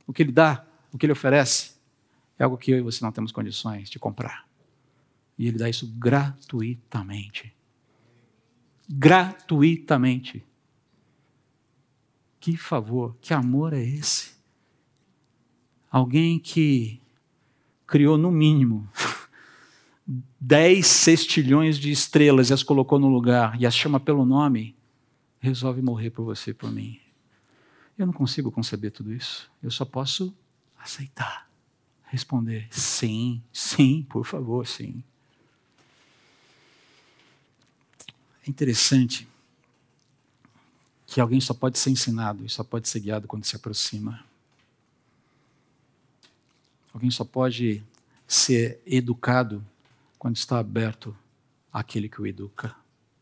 O 0.06 0.12
que 0.12 0.22
ele 0.22 0.30
dá, 0.30 0.64
o 0.92 0.98
que 0.98 1.06
ele 1.06 1.12
oferece, 1.12 1.75
é 2.38 2.44
algo 2.44 2.58
que 2.58 2.70
eu 2.70 2.78
e 2.78 2.82
você 2.82 3.04
não 3.04 3.12
temos 3.12 3.32
condições 3.32 3.88
de 3.88 3.98
comprar. 3.98 4.46
E 5.38 5.48
ele 5.48 5.58
dá 5.58 5.68
isso 5.68 5.86
gratuitamente. 5.98 7.54
Gratuitamente. 8.88 10.44
Que 12.38 12.56
favor, 12.56 13.16
que 13.20 13.34
amor 13.34 13.72
é 13.72 13.82
esse? 13.82 14.36
Alguém 15.90 16.38
que 16.38 17.00
criou 17.86 18.18
no 18.18 18.30
mínimo 18.30 18.88
10 20.40 20.86
sextilhões 20.86 21.78
de 21.78 21.90
estrelas 21.90 22.50
e 22.50 22.52
as 22.52 22.62
colocou 22.62 22.98
no 22.98 23.08
lugar 23.08 23.60
e 23.60 23.66
as 23.66 23.74
chama 23.74 23.98
pelo 23.98 24.24
nome, 24.24 24.76
resolve 25.40 25.80
morrer 25.82 26.10
por 26.10 26.24
você 26.24 26.50
e 26.50 26.54
por 26.54 26.70
mim. 26.70 27.00
Eu 27.98 28.06
não 28.06 28.12
consigo 28.12 28.52
conceber 28.52 28.92
tudo 28.92 29.12
isso. 29.12 29.50
Eu 29.62 29.70
só 29.70 29.84
posso 29.84 30.36
aceitar 30.78 31.46
responder: 32.06 32.66
sim, 32.70 33.42
sim, 33.52 34.06
por 34.08 34.24
favor, 34.24 34.66
sim. 34.66 35.02
É 38.46 38.50
interessante 38.50 39.28
que 41.06 41.20
alguém 41.20 41.40
só 41.40 41.52
pode 41.52 41.78
ser 41.78 41.90
ensinado 41.90 42.44
e 42.44 42.48
só 42.48 42.62
pode 42.62 42.88
ser 42.88 43.00
guiado 43.00 43.26
quando 43.26 43.44
se 43.44 43.56
aproxima. 43.56 44.24
Alguém 46.92 47.10
só 47.10 47.24
pode 47.24 47.82
ser 48.26 48.80
educado 48.86 49.64
quando 50.18 50.36
está 50.36 50.58
aberto 50.58 51.16
àquele 51.72 52.08
que 52.08 52.20
o 52.20 52.26
educa. 52.26 52.74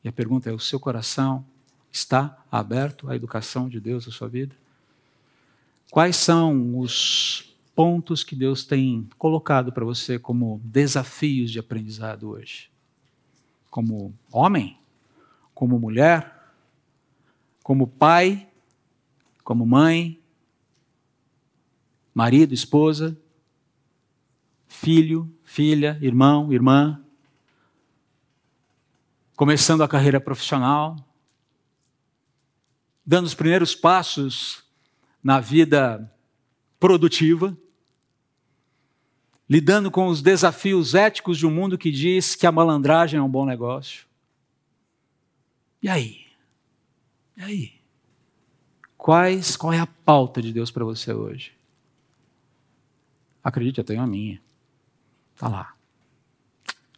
E 0.02 0.08
a 0.08 0.12
pergunta 0.12 0.48
é: 0.48 0.52
o 0.52 0.60
seu 0.60 0.78
coração 0.78 1.44
está 1.90 2.44
aberto 2.50 3.08
à 3.08 3.16
educação 3.16 3.68
de 3.68 3.80
Deus 3.80 4.06
na 4.06 4.12
sua 4.12 4.28
vida? 4.28 4.54
Quais 5.90 6.16
são 6.16 6.78
os 6.78 7.53
pontos 7.74 8.22
que 8.22 8.36
Deus 8.36 8.64
tem 8.64 9.08
colocado 9.18 9.72
para 9.72 9.84
você 9.84 10.18
como 10.18 10.60
desafios 10.64 11.50
de 11.50 11.58
aprendizado 11.58 12.30
hoje? 12.30 12.70
Como 13.70 14.14
homem, 14.30 14.78
como 15.52 15.78
mulher, 15.78 16.34
como 17.62 17.86
pai, 17.86 18.48
como 19.42 19.66
mãe, 19.66 20.20
marido, 22.14 22.54
esposa, 22.54 23.16
filho, 24.68 25.32
filha, 25.42 25.98
irmão, 26.00 26.52
irmã, 26.52 27.02
começando 29.36 29.82
a 29.82 29.88
carreira 29.88 30.20
profissional, 30.20 30.96
dando 33.04 33.26
os 33.26 33.34
primeiros 33.34 33.74
passos 33.74 34.62
na 35.22 35.40
vida 35.40 36.10
produtiva, 36.78 37.56
lidando 39.48 39.90
com 39.90 40.06
os 40.06 40.22
desafios 40.22 40.94
éticos 40.94 41.38
de 41.38 41.46
um 41.46 41.50
mundo 41.50 41.76
que 41.76 41.90
diz 41.90 42.34
que 42.34 42.46
a 42.46 42.52
malandragem 42.52 43.18
é 43.18 43.22
um 43.22 43.28
bom 43.28 43.44
negócio. 43.44 44.06
E 45.82 45.88
aí? 45.88 46.26
E 47.36 47.42
aí? 47.42 47.72
Quais, 48.96 49.56
qual 49.56 49.72
é 49.72 49.78
a 49.78 49.86
pauta 49.86 50.40
de 50.40 50.52
Deus 50.52 50.70
para 50.70 50.84
você 50.84 51.12
hoje? 51.12 51.52
Acredite, 53.42 53.78
eu 53.78 53.84
tenho 53.84 54.00
a 54.00 54.06
minha. 54.06 54.40
Está 55.34 55.48
lá. 55.48 55.74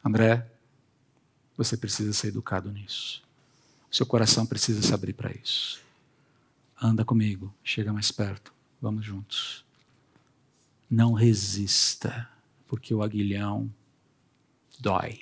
André, 0.05 0.47
você 1.57 1.77
precisa 1.77 2.13
ser 2.13 2.29
educado 2.29 2.71
nisso. 2.71 3.25
Seu 3.91 4.07
coração 4.07 4.47
precisa 4.47 4.81
se 4.83 4.95
abrir 4.95 5.15
para 5.15 5.33
isso. 5.33 5.81
Anda 6.81 7.05
comigo, 7.05 7.53
chega 7.65 7.93
mais 7.93 8.13
perto, 8.13 8.53
vamos 8.81 9.05
juntos. 9.05 9.65
Não 10.89 11.13
resista, 11.15 12.29
porque 12.67 12.95
o 12.95 13.03
aguilhão 13.03 13.73
dói. 14.79 15.21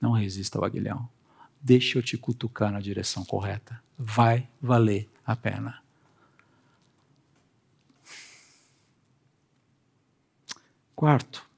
Não 0.00 0.12
resista 0.12 0.58
ao 0.58 0.64
aguilhão. 0.64 1.08
Deixa 1.60 1.98
eu 1.98 2.02
te 2.02 2.16
cutucar 2.16 2.72
na 2.72 2.80
direção 2.80 3.24
correta. 3.24 3.82
Vai 3.98 4.48
valer 4.60 5.08
a 5.26 5.36
pena. 5.36 5.82
Quarto, 10.96 11.50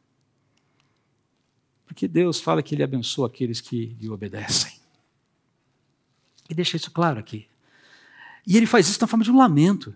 porque 1.93 2.09
Deus 2.09 2.41
fala 2.41 2.63
que 2.63 2.75
Ele 2.75 2.83
abençoa 2.83 3.27
aqueles 3.27 3.61
que 3.61 3.95
lhe 4.01 4.09
obedecem. 4.09 4.73
E 6.49 6.55
deixa 6.55 6.77
isso 6.77 6.91
claro 6.91 7.21
aqui. 7.21 7.47
E 8.47 8.57
Ele 8.57 8.67
faz 8.67 8.89
isso 8.89 8.99
na 8.99 9.07
forma 9.07 9.23
de 9.23 9.31
um 9.31 9.37
lamento. 9.37 9.95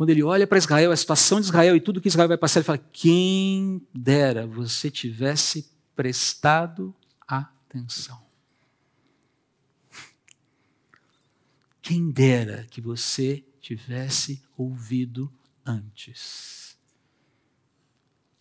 Quando 0.00 0.08
Ele 0.08 0.22
olha 0.22 0.46
para 0.46 0.56
Israel, 0.56 0.92
a 0.92 0.96
situação 0.96 1.40
de 1.40 1.44
Israel 1.48 1.76
e 1.76 1.80
tudo 1.80 2.00
que 2.00 2.08
Israel 2.08 2.26
vai 2.26 2.38
passar, 2.38 2.60
Ele 2.60 2.64
fala: 2.64 2.82
Quem 2.90 3.86
dera 3.94 4.46
você 4.46 4.90
tivesse 4.90 5.70
prestado 5.94 6.96
atenção. 7.28 8.18
Quem 11.82 12.10
dera 12.10 12.66
que 12.70 12.80
você 12.80 13.44
tivesse 13.60 14.42
ouvido 14.56 15.30
antes. 15.66 16.78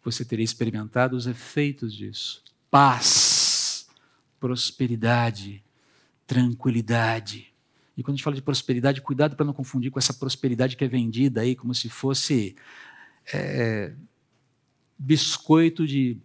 Você 0.02 0.24
teria 0.24 0.46
experimentado 0.46 1.18
os 1.18 1.28
efeitos 1.28 1.94
disso 1.94 2.42
paz, 2.72 3.86
prosperidade, 4.40 5.62
tranquilidade. 6.26 7.54
E 8.00 8.02
quando 8.02 8.14
a 8.14 8.16
gente 8.16 8.24
fala 8.24 8.36
de 8.38 8.42
prosperidade, 8.42 9.02
cuidado 9.02 9.36
para 9.36 9.46
não 9.46 9.52
confundir 9.52 9.92
com 9.92 10.00
essa 10.00 10.14
prosperidade 10.14 10.78
que 10.78 10.86
é 10.86 10.88
vendida 10.88 11.42
aí 11.42 11.54
como 11.54 11.76
se 11.76 11.90
fosse 11.90 12.56
é, 13.34 13.94
biscoito 14.98 15.86
de. 15.86 16.18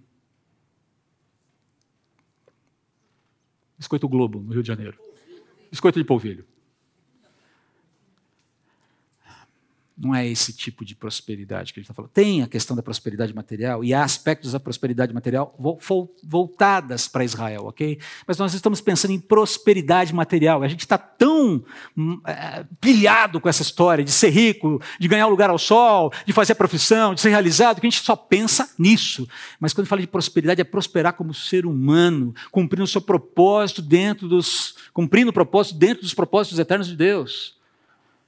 Biscoito 3.76 4.08
Globo, 4.08 4.40
no 4.40 4.52
Rio 4.52 4.62
de 4.62 4.68
Janeiro. 4.68 4.96
Biscoito 5.68 5.98
de 5.98 6.04
polvilho. 6.04 6.46
Não 9.96 10.12
é 10.12 10.26
esse 10.26 10.52
tipo 10.52 10.84
de 10.84 10.96
prosperidade 10.96 11.72
que 11.72 11.78
ele 11.78 11.84
está 11.84 11.94
falando. 11.94 12.10
Tem 12.10 12.42
a 12.42 12.48
questão 12.48 12.74
da 12.74 12.82
prosperidade 12.82 13.32
material 13.32 13.84
e 13.84 13.94
há 13.94 14.02
aspectos 14.02 14.50
da 14.50 14.58
prosperidade 14.58 15.14
material 15.14 15.56
voltadas 16.24 17.06
para 17.06 17.24
Israel, 17.24 17.66
ok? 17.66 18.00
Mas 18.26 18.36
nós 18.36 18.54
estamos 18.54 18.80
pensando 18.80 19.12
em 19.12 19.20
prosperidade 19.20 20.12
material. 20.12 20.64
A 20.64 20.68
gente 20.68 20.80
está 20.80 20.98
tão 20.98 21.64
é, 22.26 22.64
pilhado 22.80 23.40
com 23.40 23.48
essa 23.48 23.62
história 23.62 24.02
de 24.02 24.10
ser 24.10 24.30
rico, 24.30 24.82
de 24.98 25.06
ganhar 25.06 25.28
um 25.28 25.30
lugar 25.30 25.48
ao 25.48 25.58
sol, 25.58 26.12
de 26.26 26.32
fazer 26.32 26.54
a 26.54 26.56
profissão, 26.56 27.14
de 27.14 27.20
ser 27.20 27.30
realizado, 27.30 27.80
que 27.80 27.86
a 27.86 27.90
gente 27.90 28.02
só 28.02 28.16
pensa 28.16 28.74
nisso. 28.76 29.28
Mas 29.60 29.72
quando 29.72 29.86
fala 29.86 30.00
de 30.00 30.08
prosperidade, 30.08 30.60
é 30.60 30.64
prosperar 30.64 31.12
como 31.12 31.32
ser 31.32 31.66
humano, 31.66 32.34
cumprindo 32.50 32.82
o 32.82 32.88
seu 32.88 33.00
propósito 33.00 33.80
dentro 33.80 34.26
dos. 34.26 34.74
cumprindo 34.92 35.30
o 35.30 35.32
propósito 35.32 35.78
dentro 35.78 36.02
dos 36.02 36.14
propósitos 36.14 36.58
eternos 36.58 36.88
de 36.88 36.96
Deus. 36.96 37.54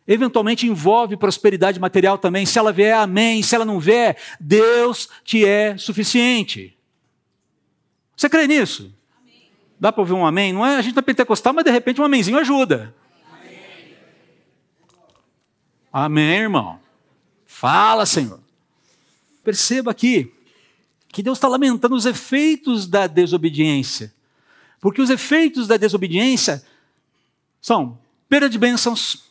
Eventualmente 0.06 0.66
envolve 0.66 1.16
prosperidade 1.16 1.80
material 1.80 2.16
também. 2.16 2.46
Se 2.46 2.58
ela 2.58 2.72
vier, 2.72 2.96
amém. 2.96 3.42
Se 3.42 3.54
ela 3.54 3.64
não 3.64 3.80
vier, 3.80 4.16
Deus 4.38 5.08
te 5.24 5.44
é 5.44 5.76
suficiente. 5.76 6.76
Você 8.16 8.28
crê 8.28 8.46
nisso? 8.46 8.94
Amém. 9.20 9.50
Dá 9.78 9.90
para 9.90 10.02
ouvir 10.02 10.12
um 10.12 10.24
amém? 10.24 10.52
Não 10.52 10.64
é 10.64 10.76
a 10.76 10.82
gente 10.82 10.98
é 10.98 11.02
pentecostal, 11.02 11.52
mas 11.52 11.64
de 11.64 11.70
repente 11.70 12.00
um 12.00 12.04
amenzinho 12.04 12.38
ajuda. 12.38 12.94
Amém, 13.32 13.96
amém 15.92 16.38
irmão. 16.40 16.78
Fala, 17.44 18.06
Senhor. 18.06 18.40
Perceba 19.42 19.90
aqui 19.90 20.32
que 21.08 21.22
Deus 21.22 21.38
está 21.38 21.48
lamentando 21.48 21.94
os 21.94 22.06
efeitos 22.06 22.86
da 22.86 23.06
desobediência. 23.06 24.12
Porque 24.80 25.00
os 25.00 25.10
efeitos 25.10 25.66
da 25.66 25.76
desobediência 25.76 26.64
são 27.60 27.98
perda 28.28 28.48
de 28.48 28.58
bênçãos, 28.58 29.25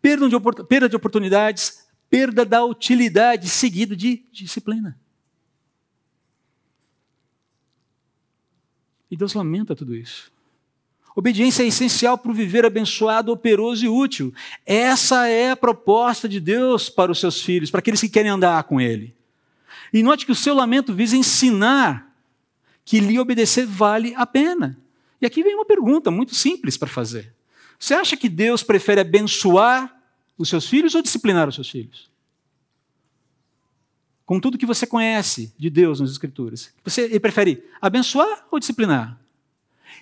perda 0.00 0.28
de, 0.28 0.36
perda 0.68 0.88
de 0.88 0.96
oportunidades, 0.96 1.86
perda 2.08 2.44
da 2.44 2.64
utilidade, 2.64 3.48
seguido 3.48 3.96
de 3.96 4.24
disciplina. 4.32 4.98
E 9.10 9.16
Deus 9.16 9.34
lamenta 9.34 9.74
tudo 9.74 9.94
isso. 9.94 10.32
Obediência 11.14 11.64
é 11.64 11.66
essencial 11.66 12.16
para 12.16 12.30
o 12.30 12.34
viver 12.34 12.64
abençoado, 12.64 13.32
operoso 13.32 13.84
e 13.84 13.88
útil. 13.88 14.32
Essa 14.64 15.26
é 15.26 15.50
a 15.50 15.56
proposta 15.56 16.28
de 16.28 16.38
Deus 16.38 16.88
para 16.88 17.10
os 17.10 17.18
seus 17.18 17.42
filhos, 17.42 17.70
para 17.70 17.80
aqueles 17.80 18.00
que 18.00 18.08
querem 18.08 18.30
andar 18.30 18.62
com 18.64 18.80
Ele. 18.80 19.14
E 19.92 20.02
note 20.02 20.24
que 20.24 20.32
o 20.32 20.36
seu 20.36 20.54
lamento 20.54 20.94
visa 20.94 21.16
ensinar 21.16 22.14
que 22.84 23.00
lhe 23.00 23.18
obedecer 23.18 23.66
vale 23.66 24.14
a 24.16 24.24
pena. 24.24 24.78
E 25.20 25.26
aqui 25.26 25.42
vem 25.42 25.54
uma 25.54 25.64
pergunta 25.64 26.10
muito 26.10 26.34
simples 26.34 26.76
para 26.76 26.88
fazer. 26.88 27.34
Você 27.80 27.94
acha 27.94 28.14
que 28.14 28.28
Deus 28.28 28.62
prefere 28.62 29.00
abençoar 29.00 29.90
os 30.36 30.50
seus 30.50 30.68
filhos 30.68 30.94
ou 30.94 31.00
disciplinar 31.00 31.48
os 31.48 31.54
seus 31.54 31.70
filhos? 31.70 32.10
Com 34.26 34.38
tudo 34.38 34.58
que 34.58 34.66
você 34.66 34.86
conhece 34.86 35.52
de 35.58 35.70
Deus 35.70 35.98
nas 35.98 36.10
Escrituras, 36.10 36.72
você 36.84 37.02
ele 37.06 37.18
prefere 37.18 37.66
abençoar 37.80 38.46
ou 38.50 38.60
disciplinar? 38.60 39.18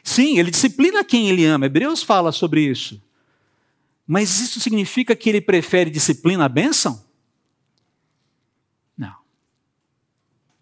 Sim, 0.03 0.39
ele 0.39 0.51
disciplina 0.51 1.05
quem 1.05 1.31
ele 1.31 1.45
ama. 1.45 1.67
Hebreus 1.67 2.03
fala 2.03 2.33
sobre 2.33 2.63
isso. 2.63 3.01
Mas 4.05 4.41
isso 4.41 4.59
significa 4.59 5.15
que 5.15 5.29
ele 5.29 5.41
prefere 5.41 5.89
disciplina 5.89 6.47
à 6.47 6.49
bênção? 6.49 7.05
Não. 8.97 9.17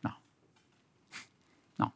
Não. 0.02 0.16
Não. 1.78 1.92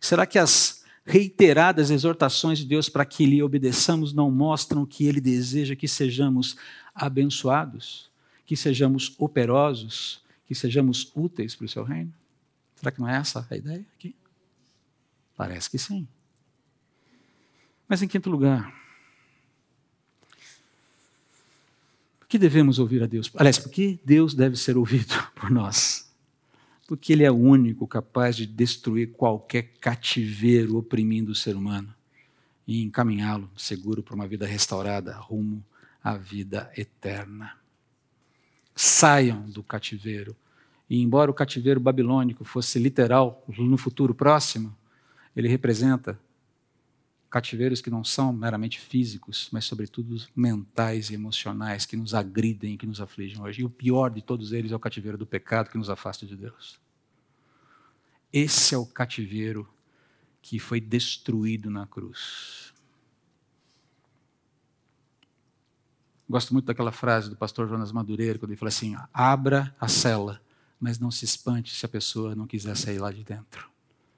Será 0.00 0.26
que 0.26 0.38
as 0.38 0.83
reiteradas 1.04 1.90
exortações 1.90 2.58
de 2.58 2.64
Deus 2.64 2.88
para 2.88 3.04
que 3.04 3.26
lhe 3.26 3.42
obedeçamos 3.42 4.12
não 4.12 4.30
mostram 4.30 4.86
que 4.86 5.06
ele 5.06 5.20
deseja 5.20 5.76
que 5.76 5.86
sejamos 5.86 6.56
abençoados, 6.94 8.10
que 8.46 8.56
sejamos 8.56 9.14
operosos, 9.18 10.22
que 10.46 10.54
sejamos 10.54 11.10
úteis 11.14 11.54
para 11.54 11.66
o 11.66 11.68
seu 11.68 11.84
reino? 11.84 12.12
Será 12.76 12.90
que 12.90 13.00
não 13.00 13.08
é 13.08 13.16
essa 13.16 13.46
a 13.48 13.56
ideia 13.56 13.84
aqui? 13.96 14.14
Parece 15.36 15.68
que 15.70 15.78
sim. 15.78 16.06
Mas 17.88 18.02
em 18.02 18.08
quinto 18.08 18.30
lugar, 18.30 18.72
por 22.18 22.28
que 22.28 22.38
devemos 22.38 22.78
ouvir 22.78 23.02
a 23.02 23.06
Deus? 23.06 23.30
Aliás, 23.36 23.58
por 23.58 23.70
que 23.70 24.00
Deus 24.04 24.34
deve 24.34 24.56
ser 24.56 24.76
ouvido 24.76 25.14
por 25.36 25.50
nós? 25.50 26.03
Porque 26.86 27.12
ele 27.12 27.24
é 27.24 27.30
o 27.30 27.36
único 27.36 27.86
capaz 27.86 28.36
de 28.36 28.46
destruir 28.46 29.12
qualquer 29.12 29.74
cativeiro 29.80 30.76
oprimindo 30.76 31.32
o 31.32 31.34
ser 31.34 31.56
humano 31.56 31.94
e 32.66 32.82
encaminhá-lo 32.82 33.50
seguro 33.56 34.02
para 34.02 34.14
uma 34.14 34.26
vida 34.26 34.46
restaurada 34.46 35.14
rumo 35.14 35.64
à 36.02 36.16
vida 36.16 36.70
eterna. 36.76 37.56
Saiam 38.74 39.48
do 39.48 39.62
cativeiro. 39.62 40.36
E 40.88 41.00
embora 41.00 41.30
o 41.30 41.34
cativeiro 41.34 41.80
babilônico 41.80 42.44
fosse 42.44 42.78
literal 42.78 43.42
no 43.56 43.76
futuro 43.76 44.14
próximo, 44.14 44.76
ele 45.34 45.48
representa 45.48 46.18
cativeiros 47.34 47.80
que 47.80 47.90
não 47.90 48.04
são 48.04 48.32
meramente 48.32 48.78
físicos, 48.78 49.48
mas 49.50 49.64
sobretudo 49.64 50.24
mentais 50.36 51.10
e 51.10 51.14
emocionais 51.14 51.84
que 51.84 51.96
nos 51.96 52.14
agridem, 52.14 52.76
que 52.76 52.86
nos 52.86 53.00
afligem 53.00 53.42
hoje. 53.42 53.62
E 53.62 53.64
o 53.64 53.70
pior 53.70 54.08
de 54.08 54.22
todos 54.22 54.52
eles 54.52 54.70
é 54.70 54.76
o 54.76 54.78
cativeiro 54.78 55.18
do 55.18 55.26
pecado 55.26 55.68
que 55.68 55.76
nos 55.76 55.90
afasta 55.90 56.24
de 56.24 56.36
Deus. 56.36 56.78
Esse 58.32 58.76
é 58.76 58.78
o 58.78 58.86
cativeiro 58.86 59.68
que 60.40 60.60
foi 60.60 60.80
destruído 60.80 61.68
na 61.70 61.88
cruz. 61.88 62.72
Gosto 66.30 66.52
muito 66.52 66.66
daquela 66.66 66.92
frase 66.92 67.30
do 67.30 67.36
pastor 67.36 67.68
Jonas 67.68 67.90
Madureira, 67.90 68.38
quando 68.38 68.52
ele 68.52 68.58
fala 68.58 68.68
assim: 68.68 68.94
abra 69.12 69.74
a 69.80 69.88
cela, 69.88 70.40
mas 70.78 71.00
não 71.00 71.10
se 71.10 71.24
espante 71.24 71.74
se 71.74 71.84
a 71.84 71.88
pessoa 71.88 72.36
não 72.36 72.46
quiser 72.46 72.76
sair 72.76 73.00
lá 73.00 73.10
de 73.10 73.24
dentro. 73.24 73.73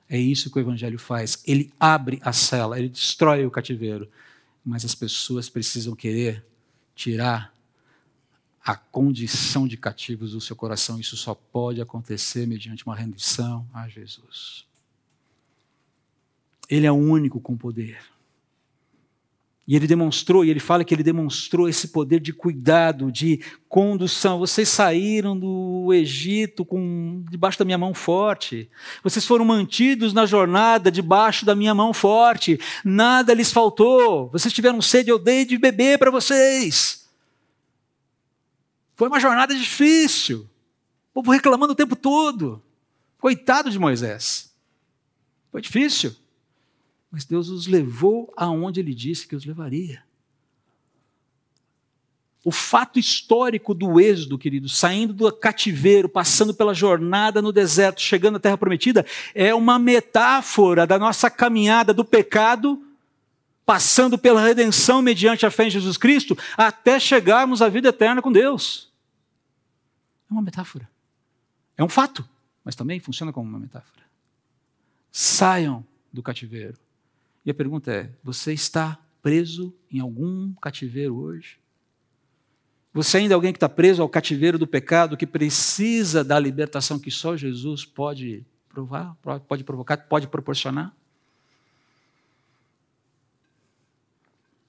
É 0.09 0.19
isso 0.19 0.51
que 0.51 0.59
o 0.59 0.61
Evangelho 0.61 0.99
faz. 0.99 1.43
Ele 1.47 1.73
abre 1.79 2.21
a 2.23 2.33
cela, 2.33 2.79
ele 2.79 2.89
destrói 2.89 3.45
o 3.45 3.51
cativeiro. 3.51 4.09
Mas 4.65 4.85
as 4.85 4.95
pessoas 4.95 5.49
precisam 5.49 5.95
querer 5.95 6.45
tirar 6.95 7.53
a 8.65 8.75
condição 8.75 9.69
de 9.69 9.77
cativos 9.77 10.33
do 10.33 10.41
seu 10.41 10.57
coração. 10.57 10.99
Isso 10.99 11.17
só 11.17 11.35
pode 11.35 11.81
acontecer 11.81 12.47
mediante 12.47 12.85
uma 12.85 12.97
rendição 12.97 13.65
a 13.73 13.89
Jesus. 13.89 14.67
Ele 16.69 16.87
é 16.87 16.91
o 16.91 16.97
único 16.97 17.41
com 17.41 17.57
poder. 17.57 18.01
E 19.69 19.75
ele 19.75 19.89
demonstrou, 19.89 20.45
e 20.45 20.51
ele 20.51 20.61
fala 20.61 20.85
que 20.85 20.95
ele 20.95 21.03
demonstrou 21.03 21.69
esse 21.69 21.89
poder 21.89 22.21
de 22.21 22.33
cuidado, 22.33 23.11
de 23.11 23.41
condução. 23.69 24.39
Vocês 24.39 24.69
saíram 24.69 25.37
do 25.37 25.93
Egito 25.93 26.65
com 26.65 27.25
debaixo 27.29 27.59
da 27.59 27.65
minha 27.65 27.77
mão 27.77 27.93
forte. 27.93 28.71
Vocês 29.03 29.27
foram 29.27 29.45
mantidos 29.45 30.13
na 30.13 30.25
jornada 30.25 30.89
debaixo 30.89 31.45
da 31.45 31.57
minha 31.57 31.75
mão 31.75 31.93
forte. 31.93 32.61
Nada 32.85 33.35
lhes 33.35 33.53
faltou. 33.53 34.29
Vocês 34.29 34.55
tiveram 34.55 34.81
sede, 34.81 35.11
eu 35.11 35.19
dei 35.19 35.45
de 35.45 35.59
beber 35.59 35.99
para 35.99 36.13
vocês. 36.13 37.05
Foi 38.95 39.09
uma 39.09 39.19
jornada 39.19 39.53
difícil. 39.53 40.49
O 41.11 41.15
povo 41.15 41.33
reclamando 41.33 41.73
o 41.73 41.77
tempo 41.77 41.97
todo. 41.97 42.63
Coitado 43.19 43.69
de 43.69 43.81
Moisés. 43.81 44.55
Foi 45.51 45.61
difícil. 45.61 46.15
Mas 47.11 47.25
Deus 47.25 47.49
os 47.49 47.67
levou 47.67 48.33
aonde 48.37 48.81
ele 48.81 48.95
disse 48.95 49.27
que 49.27 49.37
os 49.37 49.45
levaria. 49.45 50.05
O 52.45 52.53
fato 52.53 52.97
histórico 52.97 53.75
do 53.75 53.99
êxodo, 53.99 54.39
querido, 54.39 54.69
saindo 54.69 55.13
do 55.13 55.33
cativeiro, 55.33 56.09
passando 56.09 56.55
pela 56.55 56.73
jornada 56.73 57.43
no 57.43 57.51
deserto, 57.51 58.01
chegando 58.01 58.37
à 58.37 58.39
terra 58.39 58.57
prometida, 58.57 59.05
é 59.35 59.53
uma 59.53 59.81
metáfora 59.81 60.87
da 60.87 60.97
nossa 60.97 61.29
caminhada 61.29 61.93
do 61.93 62.05
pecado, 62.05 62.81
passando 63.65 64.17
pela 64.17 64.41
redenção 64.41 65.03
mediante 65.03 65.45
a 65.45 65.51
fé 65.51 65.67
em 65.67 65.71
Jesus 65.71 65.97
Cristo, 65.97 66.39
até 66.57 67.01
chegarmos 67.01 67.61
à 67.61 67.69
vida 67.69 67.89
eterna 67.89 68.23
com 68.23 68.31
Deus. 68.31 68.93
É 70.31 70.33
uma 70.33 70.43
metáfora. 70.43 70.89
É 71.77 71.83
um 71.83 71.89
fato, 71.89 72.25
mas 72.65 72.77
também 72.77 73.01
funciona 73.01 73.33
como 73.33 73.49
uma 73.49 73.59
metáfora. 73.59 74.07
Saiam 75.11 75.85
do 76.13 76.23
cativeiro 76.23 76.86
e 77.47 77.51
a 77.51 77.55
pergunta 77.55 77.93
é: 77.93 78.11
você 78.25 78.53
está 78.53 79.01
preso 79.23 79.73
em 79.91 80.01
algum 80.01 80.53
cativeiro 80.55 81.17
hoje? 81.17 81.59
Você 82.93 83.19
ainda 83.19 83.35
é 83.35 83.37
alguém 83.37 83.53
que 83.53 83.59
está 83.59 83.69
preso 83.69 84.03
ao 84.03 84.09
cativeiro 84.09 84.59
do 84.59 84.67
pecado, 84.67 85.17
que 85.17 85.27
precisa 85.27 86.25
da 86.25 86.39
libertação 86.39 86.99
que 86.99 87.11
só 87.11 87.37
Jesus 87.37 87.85
pode 87.85 88.45
provar, 88.69 89.15
pode 89.47 89.63
provocar, 89.63 89.97
pode 89.99 90.27
proporcionar? 90.27 90.93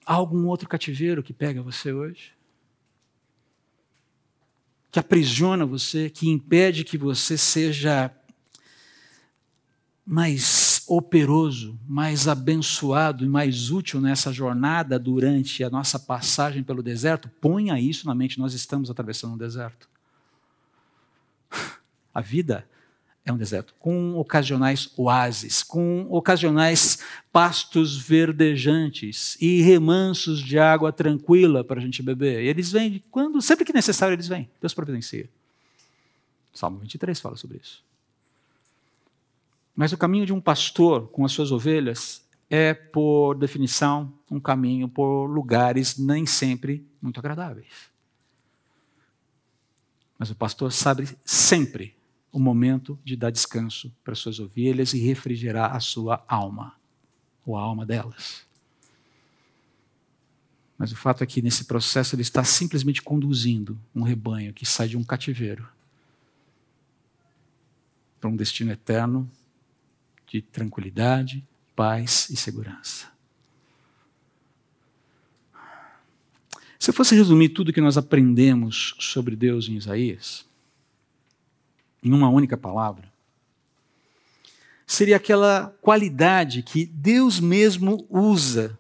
Há 0.06 0.14
algum 0.14 0.46
outro 0.46 0.70
cativeiro 0.70 1.24
que 1.24 1.34
pega 1.34 1.62
você 1.62 1.92
hoje? 1.92 2.34
Que 4.92 5.00
aprisiona 5.00 5.66
você, 5.66 6.10
que 6.10 6.30
impede 6.30 6.84
que 6.84 6.98
você 6.98 7.38
seja 7.38 8.12
mais 10.06 10.67
operoso, 10.88 11.78
mais 11.88 12.28
abençoado 12.28 13.26
e 13.26 13.28
mais 13.28 13.72
útil 13.72 14.00
nessa 14.00 14.32
jornada 14.32 14.98
durante 14.98 15.64
a 15.64 15.70
nossa 15.70 16.00
passagem 16.00 16.64
pelo 16.64 16.82
deserto, 16.82 17.30
ponha 17.42 17.80
isso 17.80 18.08
na 18.08 18.16
mente, 18.16 18.40
nós 18.40 18.54
estamos 18.54 18.90
atravessando 18.90 19.34
um 19.34 19.38
deserto. 19.38 19.90
A 22.14 22.22
vida 22.22 22.68
é 23.26 23.32
um 23.32 23.38
deserto, 23.38 23.76
com 23.78 24.16
ocasionais 24.16 24.90
oásis, 24.96 25.62
com 25.62 26.08
ocasionais 26.10 27.00
pastos 27.32 27.98
verdejantes 27.98 29.38
e 29.42 29.62
remansos 29.62 30.40
de 30.40 30.58
água 30.58 30.94
tranquila 30.94 31.64
para 31.64 31.80
a 31.80 31.84
gente 31.84 32.02
beber. 32.02 32.44
E 32.44 32.48
eles 32.48 32.72
vêm 32.72 33.04
quando, 33.12 33.42
sempre 33.42 33.66
que 33.66 33.74
necessário, 33.74 34.14
eles 34.14 34.30
vêm. 34.30 34.50
Deus 34.62 34.74
providencia. 34.74 35.30
Salmo 36.54 36.80
23 36.80 37.20
fala 37.20 37.36
sobre 37.36 37.60
isso. 37.62 37.87
Mas 39.78 39.94
o 39.94 39.98
caminho 39.98 40.26
de 40.26 40.34
um 40.34 40.42
pastor 40.42 41.08
com 41.10 41.24
as 41.24 41.32
suas 41.32 41.52
ovelhas 41.52 42.28
é, 42.50 42.74
por 42.74 43.36
definição, 43.36 44.12
um 44.30 44.40
caminho 44.40 44.90
por 44.90 45.28
lugares 45.28 46.00
nem 46.00 46.26
sempre 46.26 46.84
muito 47.00 47.20
agradáveis. 47.20 47.92
Mas 50.18 50.32
o 50.32 50.36
pastor 50.36 50.72
sabe 50.72 51.16
sempre 51.24 51.96
o 52.32 52.40
momento 52.40 53.00
de 53.06 53.16
dar 53.16 53.30
descanso 53.30 53.96
para 54.04 54.14
as 54.14 54.20
suas 54.20 54.40
ovelhas 54.40 54.96
e 54.96 55.00
refrigerar 55.00 55.76
a 55.76 55.80
sua 55.80 56.26
alma, 56.28 56.74
ou 57.46 57.56
a 57.56 57.62
alma 57.62 57.86
delas. 57.86 58.48
Mas 60.76 60.92
o 60.92 60.96
fato 60.96 61.24
é 61.24 61.28
que 61.28 61.40
nesse 61.40 61.66
processo 61.66 62.16
ele 62.16 62.24
está 62.24 62.44
simplesmente 62.44 63.00
conduzindo 63.00 63.80
um 63.94 64.02
rebanho 64.02 64.56
que 64.56 64.66
sai 64.66 64.88
de 64.88 64.98
um 64.98 65.04
cativeiro 65.04 65.70
para 68.20 68.28
um 68.28 68.36
destino 68.36 68.72
eterno 68.72 69.30
de 70.28 70.42
tranquilidade, 70.42 71.44
paz 71.76 72.30
e 72.30 72.36
segurança. 72.36 73.08
Se 76.80 76.92
eu 76.92 76.94
fosse 76.94 77.16
resumir 77.16 77.50
tudo 77.50 77.74
que 77.74 77.82
nós 77.82 77.98
aprendemos 77.98 78.94
sobre 79.00 79.36
Deus 79.36 79.68
em 79.68 79.76
Isaías, 79.76 80.46
em 82.04 82.14
uma 82.14 82.30
única 82.30 82.56
palavra, 82.56 83.12
seria 84.86 85.18
aquela 85.18 85.76
qualidade 85.82 86.62
que 86.62 86.86
Deus 86.86 87.40
mesmo 87.40 88.06
usa 88.10 88.78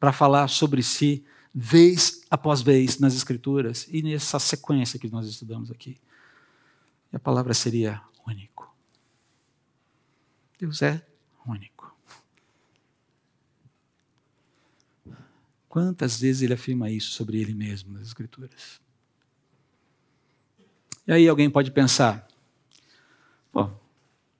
para 0.00 0.12
falar 0.12 0.48
sobre 0.48 0.82
si, 0.82 1.24
vez 1.54 2.22
após 2.30 2.62
vez, 2.62 2.98
nas 2.98 3.14
Escrituras 3.14 3.86
e 3.90 4.02
nessa 4.02 4.38
sequência 4.38 4.98
que 4.98 5.08
nós 5.08 5.26
estudamos 5.26 5.70
aqui. 5.70 5.96
E 7.12 7.16
a 7.16 7.18
palavra 7.20 7.52
seria 7.54 8.00
único. 8.26 8.67
Deus 10.58 10.82
é 10.82 11.04
único. 11.46 11.96
Quantas 15.68 16.20
vezes 16.20 16.42
ele 16.42 16.54
afirma 16.54 16.90
isso 16.90 17.12
sobre 17.12 17.40
ele 17.40 17.54
mesmo 17.54 17.92
nas 17.92 18.08
Escrituras? 18.08 18.80
E 21.06 21.12
aí 21.12 21.28
alguém 21.28 21.48
pode 21.48 21.70
pensar, 21.70 22.28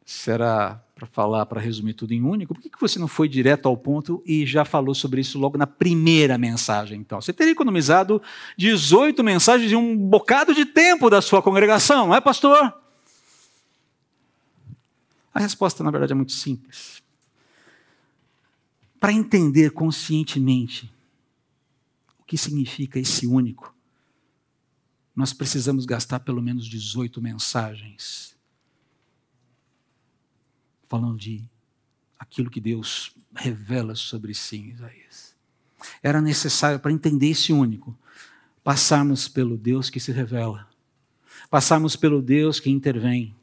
será 0.08 0.82
para 0.94 1.06
falar, 1.06 1.44
para 1.44 1.60
resumir 1.60 1.92
tudo 1.92 2.14
em 2.14 2.22
único? 2.22 2.54
Por 2.54 2.62
que 2.62 2.70
você 2.80 2.98
não 2.98 3.06
foi 3.06 3.28
direto 3.28 3.68
ao 3.68 3.76
ponto 3.76 4.22
e 4.24 4.46
já 4.46 4.64
falou 4.64 4.94
sobre 4.94 5.20
isso 5.20 5.38
logo 5.38 5.58
na 5.58 5.66
primeira 5.66 6.38
mensagem? 6.38 6.98
Então, 6.98 7.20
você 7.20 7.30
teria 7.30 7.52
economizado 7.52 8.20
18 8.56 9.22
mensagens 9.22 9.70
e 9.70 9.76
um 9.76 9.94
bocado 9.94 10.54
de 10.54 10.64
tempo 10.64 11.10
da 11.10 11.20
sua 11.20 11.42
congregação, 11.42 12.06
não 12.06 12.14
é, 12.14 12.22
pastor? 12.22 12.74
A 15.32 15.40
resposta, 15.40 15.84
na 15.84 15.90
verdade, 15.90 16.12
é 16.12 16.16
muito 16.16 16.32
simples. 16.32 17.02
Para 18.98 19.12
entender 19.12 19.70
conscientemente 19.70 20.92
o 22.18 22.24
que 22.24 22.36
significa 22.36 22.98
esse 22.98 23.26
único, 23.26 23.74
nós 25.14 25.32
precisamos 25.32 25.84
gastar 25.84 26.20
pelo 26.20 26.42
menos 26.42 26.66
18 26.66 27.20
mensagens 27.20 28.36
falando 30.88 31.18
de 31.18 31.44
aquilo 32.18 32.50
que 32.50 32.60
Deus 32.60 33.12
revela 33.34 33.94
sobre 33.94 34.34
si 34.34 34.56
em 34.56 34.70
Isaías. 34.70 35.36
Era 36.02 36.20
necessário, 36.20 36.80
para 36.80 36.90
entender 36.90 37.28
esse 37.28 37.52
único, 37.52 37.96
passarmos 38.64 39.28
pelo 39.28 39.56
Deus 39.56 39.90
que 39.90 40.00
se 40.00 40.10
revela, 40.10 40.68
passarmos 41.50 41.94
pelo 41.94 42.20
Deus 42.20 42.58
que 42.58 42.70
intervém, 42.70 43.36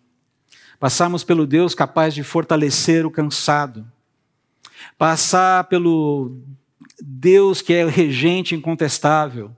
Passarmos 0.80 1.24
pelo 1.24 1.48
Deus 1.48 1.74
capaz 1.74 2.14
de 2.14 2.24
fortalecer 2.24 3.06
o 3.06 3.12
cansado. 3.12 3.86
Passar 4.98 5.66
pelo 5.66 6.38
Deus 7.02 7.62
que 7.62 7.74
é 7.74 7.86
regente 7.86 8.56
incontestável. 8.56 9.52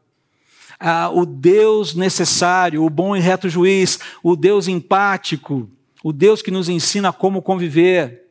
Ah, 0.80 1.10
o 1.10 1.26
Deus 1.26 1.96
necessário, 1.96 2.84
o 2.84 2.90
bom 2.90 3.16
e 3.16 3.20
reto 3.20 3.50
juiz, 3.50 4.00
o 4.22 4.36
Deus 4.36 4.68
empático, 4.68 5.70
o 6.04 6.14
Deus 6.14 6.42
que 6.42 6.52
nos 6.52 6.70
ensina 6.70 7.12
como 7.12 7.42
conviver, 7.42 8.26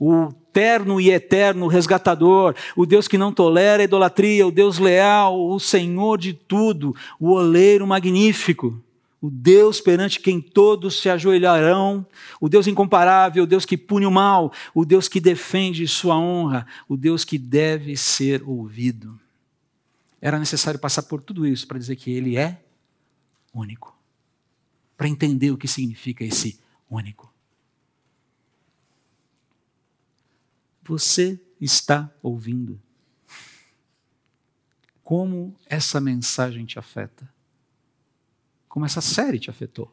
o 0.00 0.32
terno 0.50 0.98
e 1.00 1.10
eterno 1.10 1.66
resgatador, 1.66 2.54
o 2.74 2.86
Deus 2.86 3.06
que 3.06 3.18
não 3.18 3.32
tolera 3.32 3.82
a 3.82 3.84
idolatria, 3.84 4.46
o 4.46 4.50
Deus 4.50 4.78
leal, 4.78 5.38
o 5.46 5.60
Senhor 5.60 6.16
de 6.16 6.32
tudo, 6.32 6.96
o 7.20 7.32
oleiro 7.32 7.86
magnífico 7.86 8.82
o 9.24 9.30
Deus 9.30 9.80
perante 9.80 10.20
quem 10.20 10.38
todos 10.38 11.00
se 11.00 11.08
ajoelharão, 11.08 12.06
o 12.38 12.46
Deus 12.46 12.66
incomparável, 12.66 13.44
o 13.44 13.46
Deus 13.46 13.64
que 13.64 13.74
pune 13.74 14.04
o 14.04 14.10
mal, 14.10 14.52
o 14.74 14.84
Deus 14.84 15.08
que 15.08 15.18
defende 15.18 15.88
sua 15.88 16.14
honra, 16.14 16.66
o 16.86 16.94
Deus 16.94 17.24
que 17.24 17.38
deve 17.38 17.96
ser 17.96 18.42
ouvido. 18.42 19.18
Era 20.20 20.38
necessário 20.38 20.78
passar 20.78 21.04
por 21.04 21.22
tudo 21.22 21.46
isso 21.46 21.66
para 21.66 21.78
dizer 21.78 21.96
que 21.96 22.10
ele 22.10 22.36
é 22.36 22.62
único. 23.54 23.96
Para 24.94 25.08
entender 25.08 25.52
o 25.52 25.56
que 25.56 25.66
significa 25.66 26.22
esse 26.22 26.60
único. 26.90 27.32
Você 30.82 31.40
está 31.58 32.12
ouvindo? 32.22 32.78
Como 35.02 35.56
essa 35.66 35.98
mensagem 35.98 36.66
te 36.66 36.78
afeta? 36.78 37.33
Como 38.74 38.84
essa 38.84 39.00
série 39.00 39.38
te 39.38 39.48
afetou. 39.48 39.88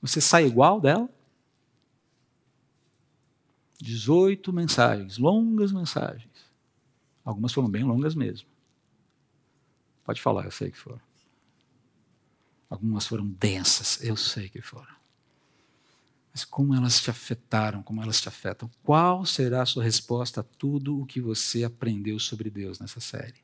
Você 0.00 0.18
sai 0.18 0.46
igual 0.46 0.80
dela? 0.80 1.06
18 3.78 4.50
mensagens, 4.54 5.18
longas 5.18 5.70
mensagens. 5.70 6.50
Algumas 7.22 7.52
foram 7.52 7.68
bem 7.68 7.84
longas 7.84 8.14
mesmo. 8.14 8.48
Pode 10.02 10.22
falar, 10.22 10.46
eu 10.46 10.50
sei 10.50 10.70
que 10.70 10.78
foram. 10.78 11.00
Algumas 12.70 13.06
foram 13.06 13.26
densas, 13.26 14.02
eu 14.02 14.16
sei 14.16 14.48
que 14.48 14.62
foram. 14.62 14.96
Mas 16.32 16.42
como 16.42 16.74
elas 16.74 17.02
te 17.02 17.10
afetaram, 17.10 17.82
como 17.82 18.02
elas 18.02 18.18
te 18.18 18.28
afetam? 18.28 18.70
Qual 18.82 19.26
será 19.26 19.60
a 19.60 19.66
sua 19.66 19.84
resposta 19.84 20.40
a 20.40 20.44
tudo 20.44 21.02
o 21.02 21.04
que 21.04 21.20
você 21.20 21.64
aprendeu 21.64 22.18
sobre 22.18 22.48
Deus 22.48 22.80
nessa 22.80 22.98
série? 22.98 23.43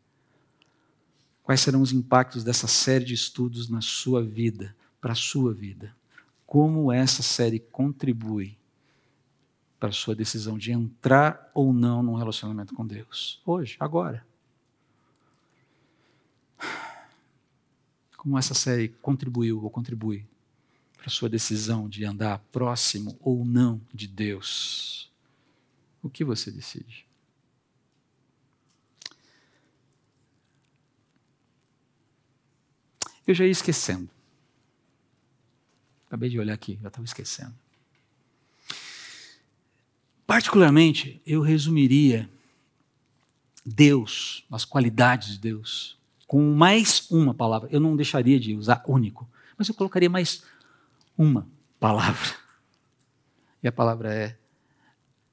Quais 1.51 1.63
serão 1.63 1.83
os 1.83 1.91
impactos 1.91 2.45
dessa 2.45 2.69
série 2.69 3.05
de 3.05 3.13
estudos 3.13 3.69
na 3.69 3.81
sua 3.81 4.23
vida, 4.23 4.73
para 5.01 5.15
a 5.15 5.17
sua 5.17 5.53
vida? 5.53 5.93
Como 6.47 6.93
essa 6.93 7.25
série 7.25 7.59
contribui 7.59 8.57
para 9.77 9.89
a 9.89 9.93
sua 9.93 10.15
decisão 10.15 10.57
de 10.57 10.71
entrar 10.71 11.51
ou 11.53 11.73
não 11.73 12.05
num 12.05 12.15
relacionamento 12.15 12.73
com 12.73 12.87
Deus? 12.87 13.43
Hoje, 13.45 13.77
agora. 13.81 14.25
Como 18.17 18.39
essa 18.39 18.55
série 18.55 18.91
contribuiu 19.03 19.61
ou 19.61 19.71
contribui 19.71 20.25
para 20.97 21.09
a 21.09 21.11
sua 21.11 21.29
decisão 21.29 21.89
de 21.89 22.05
andar 22.05 22.39
próximo 22.53 23.19
ou 23.21 23.45
não 23.45 23.81
de 23.93 24.07
Deus. 24.07 25.11
O 26.01 26.09
que 26.09 26.25
você 26.25 26.49
decide? 26.49 27.10
Eu 33.31 33.35
já 33.35 33.45
ia 33.45 33.53
esquecendo. 33.53 34.11
Acabei 36.09 36.29
de 36.29 36.37
olhar 36.37 36.53
aqui, 36.53 36.77
já 36.83 36.89
estava 36.89 37.05
esquecendo. 37.05 37.55
Particularmente, 40.27 41.23
eu 41.25 41.41
resumiria 41.41 42.29
Deus, 43.65 44.45
as 44.51 44.65
qualidades 44.65 45.35
de 45.35 45.39
Deus, 45.39 45.97
com 46.27 46.53
mais 46.57 47.09
uma 47.09 47.33
palavra. 47.33 47.69
Eu 47.71 47.79
não 47.79 47.95
deixaria 47.95 48.41
de 48.41 48.57
usar 48.57 48.83
único, 48.85 49.31
mas 49.57 49.69
eu 49.69 49.77
colocaria 49.77 50.11
mais 50.11 50.43
uma 51.17 51.47
palavra. 51.79 52.35
E 53.63 53.69
a 53.69 53.73
palavra 53.73 54.13
é 54.13 54.37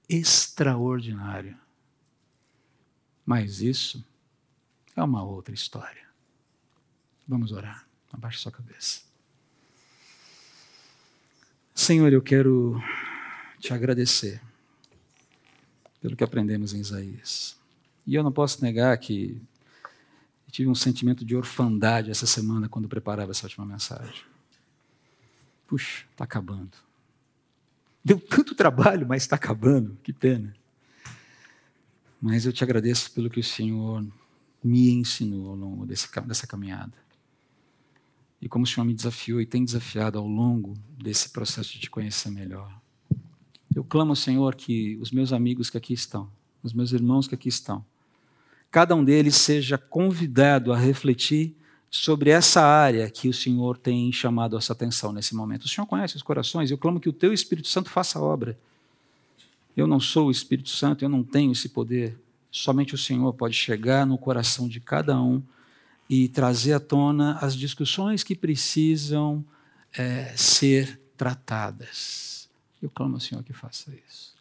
extraordinário. 0.08 1.58
Mas 3.26 3.60
isso 3.60 4.06
é 4.96 5.02
uma 5.02 5.24
outra 5.24 5.56
história. 5.56 6.06
Vamos 7.28 7.52
orar. 7.52 7.87
Abaixe 8.12 8.40
sua 8.40 8.52
cabeça. 8.52 9.02
Senhor, 11.74 12.12
eu 12.12 12.22
quero 12.22 12.82
te 13.60 13.74
agradecer 13.74 14.42
pelo 16.02 16.16
que 16.16 16.24
aprendemos 16.24 16.74
em 16.74 16.80
Isaías. 16.80 17.58
E 18.06 18.16
eu 18.16 18.24
não 18.24 18.32
posso 18.32 18.64
negar 18.64 18.98
que 18.98 19.42
tive 20.50 20.70
um 20.70 20.76
sentimento 20.76 21.24
de 21.24 21.36
orfandade 21.36 22.10
essa 22.10 22.26
semana 22.26 22.68
quando 22.68 22.88
preparava 22.88 23.32
essa 23.32 23.46
última 23.46 23.66
mensagem. 23.66 24.24
Puxa, 25.68 26.06
está 26.12 26.24
acabando. 26.24 26.78
Deu 28.04 28.20
tanto 28.20 28.56
trabalho, 28.56 29.06
mas 29.06 29.24
está 29.24 29.36
acabando. 29.36 29.98
Que 30.02 30.14
pena. 30.14 30.56
Mas 32.22 32.46
eu 32.46 32.54
te 32.54 32.64
agradeço 32.64 33.12
pelo 33.12 33.30
que 33.30 33.40
o 33.40 33.44
Senhor 33.44 34.06
me 34.64 34.90
ensinou 34.92 35.50
ao 35.50 35.56
longo 35.56 35.86
desse, 35.86 36.08
dessa 36.22 36.48
caminhada. 36.48 36.94
E 38.42 38.48
como 38.48 38.66
o 38.66 38.68
Senhor 38.68 38.86
me 38.86 38.94
desafiou 38.94 39.42
e 39.42 39.46
tem 39.46 39.66
desafiado 39.66 40.18
ao 40.18 40.28
longo 40.28 40.74
desse 41.02 41.30
processo 41.30 41.74
de 41.74 41.80
te 41.80 41.90
conhecer 41.90 42.30
melhor. 42.30 42.72
Eu 43.76 43.84
clamo 43.84 44.16
Senhor 44.16 44.56
que 44.56 44.98
os 45.02 45.12
meus 45.12 45.32
amigos 45.32 45.70
que 45.70 45.78
aqui 45.78 45.94
estão, 45.94 46.30
os 46.64 46.74
meus 46.74 46.92
irmãos 46.92 47.28
que 47.28 47.36
aqui 47.36 47.50
estão, 47.50 47.86
cada 48.72 48.96
um 48.96 49.04
deles 49.04 49.36
seja 49.36 49.78
convidado 49.78 50.74
a 50.74 50.78
refletir 50.78 51.56
sobre 51.90 52.30
essa 52.30 52.62
área 52.62 53.10
que 53.10 53.30
o 53.30 53.34
Senhor 53.34 53.78
tem 53.78 54.12
chamado 54.12 54.56
a 54.56 54.58
nossa 54.58 54.74
atenção 54.74 55.14
nesse 55.14 55.36
momento. 55.36 55.66
O 55.66 55.68
Senhor 55.68 55.88
conhece 55.88 56.16
os 56.16 56.22
corações, 56.22 56.70
eu 56.70 56.78
clamo 56.78 57.00
que 57.00 57.10
o 57.10 57.14
teu 57.14 57.34
Espírito 57.34 57.68
Santo 57.68 57.90
faça 57.90 58.20
a 58.20 58.22
obra. 58.22 58.58
Eu 59.76 59.88
não 59.88 60.00
sou 60.00 60.28
o 60.28 60.32
Espírito 60.32 60.70
Santo, 60.70 61.06
eu 61.06 61.10
não 61.10 61.24
tenho 61.24 61.52
esse 61.52 61.70
poder. 61.70 62.18
Somente 62.52 62.96
o 62.96 62.98
Senhor 62.98 63.32
pode 63.34 63.56
chegar 63.56 64.06
no 64.06 64.18
coração 64.18 64.68
de 64.68 64.80
cada 64.80 65.22
um 65.22 65.42
e 66.10 66.28
trazer 66.30 66.74
à 66.74 66.80
tona 66.80 67.38
as 67.42 67.56
discussões 67.56 68.24
que 68.24 68.36
precisam 68.36 69.44
é, 69.98 70.34
ser 70.36 71.00
tratadas. 71.18 72.50
Eu 72.82 72.90
clamo 72.90 73.16
ao 73.16 73.20
Senhor 73.20 73.44
que 73.44 73.54
faça 73.54 73.92
isso. 74.08 74.36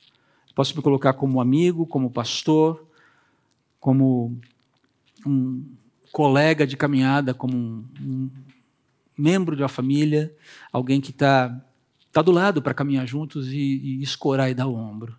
Posso 0.55 0.77
me 0.77 0.83
colocar 0.83 1.13
como 1.15 1.41
amigo, 1.41 1.87
como 1.87 2.11
pastor, 2.11 2.87
como 3.81 4.39
um 5.27 5.65
colega 6.13 6.67
de 6.67 6.77
caminhada, 6.77 7.35
como 7.35 7.57
um, 7.57 7.85
um 8.01 8.31
membro 9.17 9.57
de 9.57 9.63
uma 9.63 9.69
família, 9.69 10.35
alguém 10.73 11.01
que 11.01 11.11
está 11.11 11.63
tá 12.13 12.23
do 12.23 12.33
lado 12.33 12.63
para 12.63 12.75
caminhar 12.75 13.07
juntos 13.07 13.49
e, 13.49 13.59
e 13.59 14.03
escorar 14.03 14.51
e 14.51 14.55
dar 14.55 14.67
o 14.67 14.75
ombro. 14.75 15.19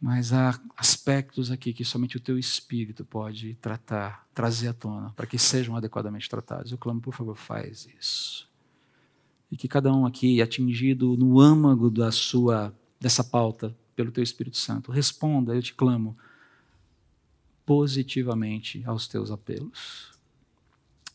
Mas 0.00 0.32
há 0.32 0.58
aspectos 0.76 1.50
aqui 1.50 1.74
que 1.74 1.84
somente 1.84 2.16
o 2.16 2.20
teu 2.20 2.38
espírito 2.38 3.04
pode 3.04 3.54
tratar, 3.60 4.26
trazer 4.32 4.68
à 4.68 4.72
tona, 4.72 5.10
para 5.10 5.26
que 5.26 5.38
sejam 5.38 5.76
adequadamente 5.76 6.28
tratados. 6.28 6.72
Eu 6.72 6.78
clamo, 6.78 7.00
por 7.00 7.14
favor, 7.14 7.36
faz 7.36 7.86
isso. 7.98 8.48
E 9.50 9.56
que 9.56 9.68
cada 9.68 9.92
um 9.92 10.06
aqui, 10.06 10.40
atingido 10.40 11.16
no 11.18 11.38
âmago 11.38 11.90
da 11.90 12.10
sua 12.10 12.74
dessa 12.98 13.22
pauta 13.22 13.76
pelo 13.94 14.10
teu 14.10 14.22
Espírito 14.22 14.56
Santo, 14.56 14.90
responda, 14.90 15.54
eu 15.54 15.62
te 15.62 15.74
clamo, 15.74 16.16
positivamente 17.66 18.82
aos 18.86 19.06
teus 19.06 19.30
apelos. 19.30 20.18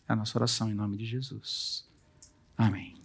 É 0.08 0.14
a 0.14 0.16
nossa 0.16 0.38
oração 0.38 0.70
em 0.70 0.76
nome 0.76 0.96
de 0.96 1.06
Jesus. 1.06 1.88
Amém. 2.56 3.05